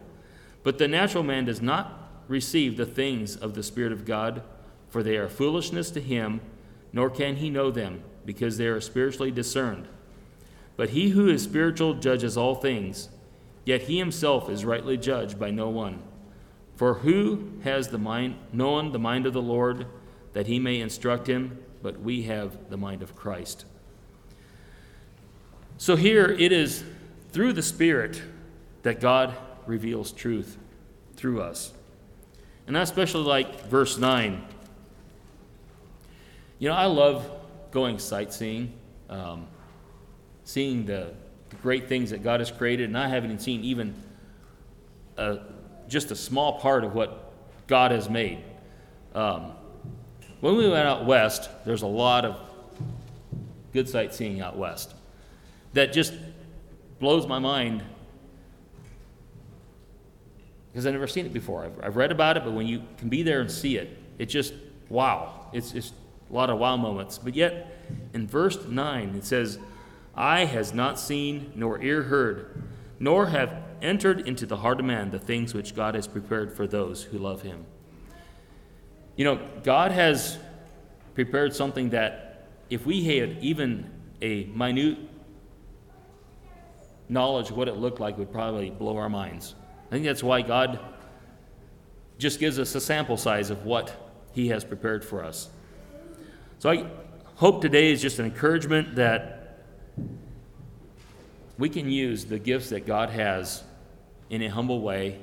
But 0.61 0.77
the 0.77 0.87
natural 0.87 1.23
man 1.23 1.45
does 1.45 1.61
not 1.61 2.04
receive 2.27 2.77
the 2.77 2.85
things 2.85 3.35
of 3.35 3.53
the 3.53 3.63
Spirit 3.63 3.91
of 3.91 4.05
God, 4.05 4.41
for 4.89 5.03
they 5.03 5.17
are 5.17 5.29
foolishness 5.29 5.91
to 5.91 6.01
him, 6.01 6.41
nor 6.93 7.09
can 7.09 7.37
he 7.37 7.49
know 7.49 7.71
them, 7.71 8.03
because 8.25 8.57
they 8.57 8.67
are 8.67 8.81
spiritually 8.81 9.31
discerned. 9.31 9.87
But 10.77 10.89
he 10.89 11.09
who 11.09 11.27
is 11.27 11.43
spiritual 11.43 11.95
judges 11.95 12.37
all 12.37 12.55
things, 12.55 13.09
yet 13.65 13.83
he 13.83 13.97
himself 13.97 14.49
is 14.49 14.65
rightly 14.65 14.97
judged 14.97 15.39
by 15.39 15.51
no 15.51 15.69
one. 15.69 16.01
For 16.75 16.95
who 16.95 17.53
has 17.63 17.87
the 17.87 17.97
mind 17.97 18.35
known 18.51 18.91
the 18.91 18.99
mind 18.99 19.25
of 19.25 19.33
the 19.33 19.41
Lord 19.41 19.85
that 20.33 20.47
he 20.47 20.59
may 20.59 20.81
instruct 20.81 21.27
him? 21.27 21.59
But 21.81 22.01
we 22.01 22.23
have 22.23 22.69
the 22.69 22.77
mind 22.77 23.01
of 23.01 23.15
Christ. 23.15 23.65
So 25.77 25.95
here 25.95 26.25
it 26.25 26.51
is 26.51 26.83
through 27.31 27.53
the 27.53 27.61
Spirit 27.61 28.21
that 28.83 28.99
God 28.99 29.35
reveals 29.65 30.11
truth 30.11 30.57
through 31.15 31.41
us. 31.41 31.73
And 32.67 32.77
I 32.77 32.81
especially 32.81 33.23
like 33.23 33.67
verse 33.67 33.97
9. 33.97 34.43
You 36.59 36.69
know, 36.69 36.75
I 36.75 36.85
love 36.85 37.29
going 37.71 37.99
sightseeing, 37.99 38.73
um, 39.09 39.47
seeing 40.45 40.85
the, 40.85 41.13
the, 41.49 41.55
great 41.57 41.89
things 41.89 42.09
that 42.11 42.23
God 42.23 42.39
has 42.39 42.49
created, 42.49 42.87
and 42.87 42.97
I 42.97 43.07
haven't 43.07 43.31
even 43.31 43.39
seen 43.39 43.63
even 43.63 43.93
a, 45.17 45.39
just 45.87 46.11
a 46.11 46.15
small 46.15 46.59
part 46.59 46.83
of 46.83 46.95
what 46.95 47.33
God 47.67 47.91
has 47.91 48.09
made. 48.09 48.41
Um, 49.13 49.51
when 50.39 50.55
we 50.55 50.69
went 50.69 50.87
out 50.87 51.05
west, 51.05 51.49
there's 51.65 51.81
a 51.81 51.87
lot 51.87 52.25
of 52.25 52.39
good 53.73 53.89
sightseeing 53.89 54.41
out 54.41 54.57
west 54.57 54.93
that 55.73 55.91
just 55.91 56.13
blows 56.99 57.27
my 57.27 57.39
mind 57.39 57.83
because 60.75 60.85
I've 60.85 60.91
never 60.91 61.07
seen 61.07 61.25
it 61.25 61.31
before. 61.31 61.63
I've, 61.63 61.85
I've, 61.85 61.95
read 61.95 62.11
about 62.11 62.35
it, 62.35 62.43
but 62.43 62.51
when 62.51 62.67
you 62.67 62.83
can 62.97 63.07
be 63.07 63.23
there 63.23 63.39
and 63.39 63.49
see 63.49 63.77
it, 63.77 63.97
it's 64.19 64.33
just 64.33 64.53
wow. 64.89 65.47
It's 65.53 65.71
just 65.71 65.93
a 66.29 66.33
lot 66.33 66.49
of 66.49 66.59
wow 66.59 66.75
moments. 66.75 67.17
But 67.17 67.33
yet, 67.33 67.81
in 68.13 68.27
verse 68.27 68.61
9, 68.65 69.15
it 69.15 69.23
says, 69.23 69.57
Eye 70.15 70.43
has 70.43 70.73
not 70.73 70.99
seen, 70.99 71.53
nor 71.55 71.81
ear 71.81 72.03
heard, 72.03 72.61
nor 72.99 73.27
have 73.27 73.55
entered 73.81 74.27
into 74.27 74.45
the 74.45 74.57
heart 74.57 74.81
of 74.81 74.85
man 74.85 75.11
the 75.11 75.17
things 75.17 75.53
which 75.53 75.77
God 75.77 75.95
has 75.95 76.09
prepared 76.09 76.51
for 76.51 76.67
those 76.67 77.03
who 77.03 77.19
love 77.19 77.41
him. 77.41 77.65
You 79.15 79.23
know, 79.23 79.47
God 79.63 79.93
has 79.93 80.37
prepared 81.13 81.55
something 81.55 81.91
that 81.91 82.49
if 82.69 82.85
we 82.85 83.01
had 83.05 83.37
even 83.39 83.89
a 84.21 84.43
minute 84.47 84.97
knowledge 87.07 87.49
of 87.49 87.55
what 87.55 87.69
it 87.69 87.77
looked 87.77 88.01
like 88.01 88.17
would 88.17 88.33
probably 88.33 88.71
blow 88.71 88.97
our 88.97 89.07
minds. 89.07 89.55
I 89.95 89.97
think 89.97 90.07
that's 90.07 90.23
why 90.23 90.41
God 90.41 90.77
just 92.17 92.37
gives 92.37 92.59
us 92.59 92.75
a 92.75 92.81
sample 92.81 93.15
size 93.15 93.49
of 93.49 93.63
what 93.63 93.95
He 94.33 94.49
has 94.49 94.65
prepared 94.65 95.05
for 95.05 95.23
us. 95.23 95.47
So 96.59 96.69
I 96.69 96.87
hope 97.35 97.61
today 97.61 97.93
is 97.93 98.01
just 98.01 98.19
an 98.19 98.25
encouragement 98.25 98.95
that 98.95 99.61
we 101.57 101.69
can 101.69 101.89
use 101.89 102.25
the 102.25 102.37
gifts 102.37 102.71
that 102.71 102.85
God 102.85 103.09
has 103.09 103.63
in 104.29 104.41
a 104.41 104.49
humble 104.49 104.81
way 104.81 105.17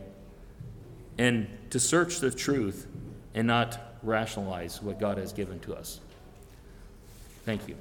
and 1.18 1.48
to 1.68 1.78
search 1.78 2.20
the 2.20 2.30
truth 2.30 2.86
and 3.34 3.46
not 3.46 3.98
rationalize 4.02 4.82
what 4.82 4.98
God 4.98 5.18
has 5.18 5.34
given 5.34 5.60
to 5.60 5.74
us. 5.74 6.00
Thank 7.44 7.68
you. 7.68 7.76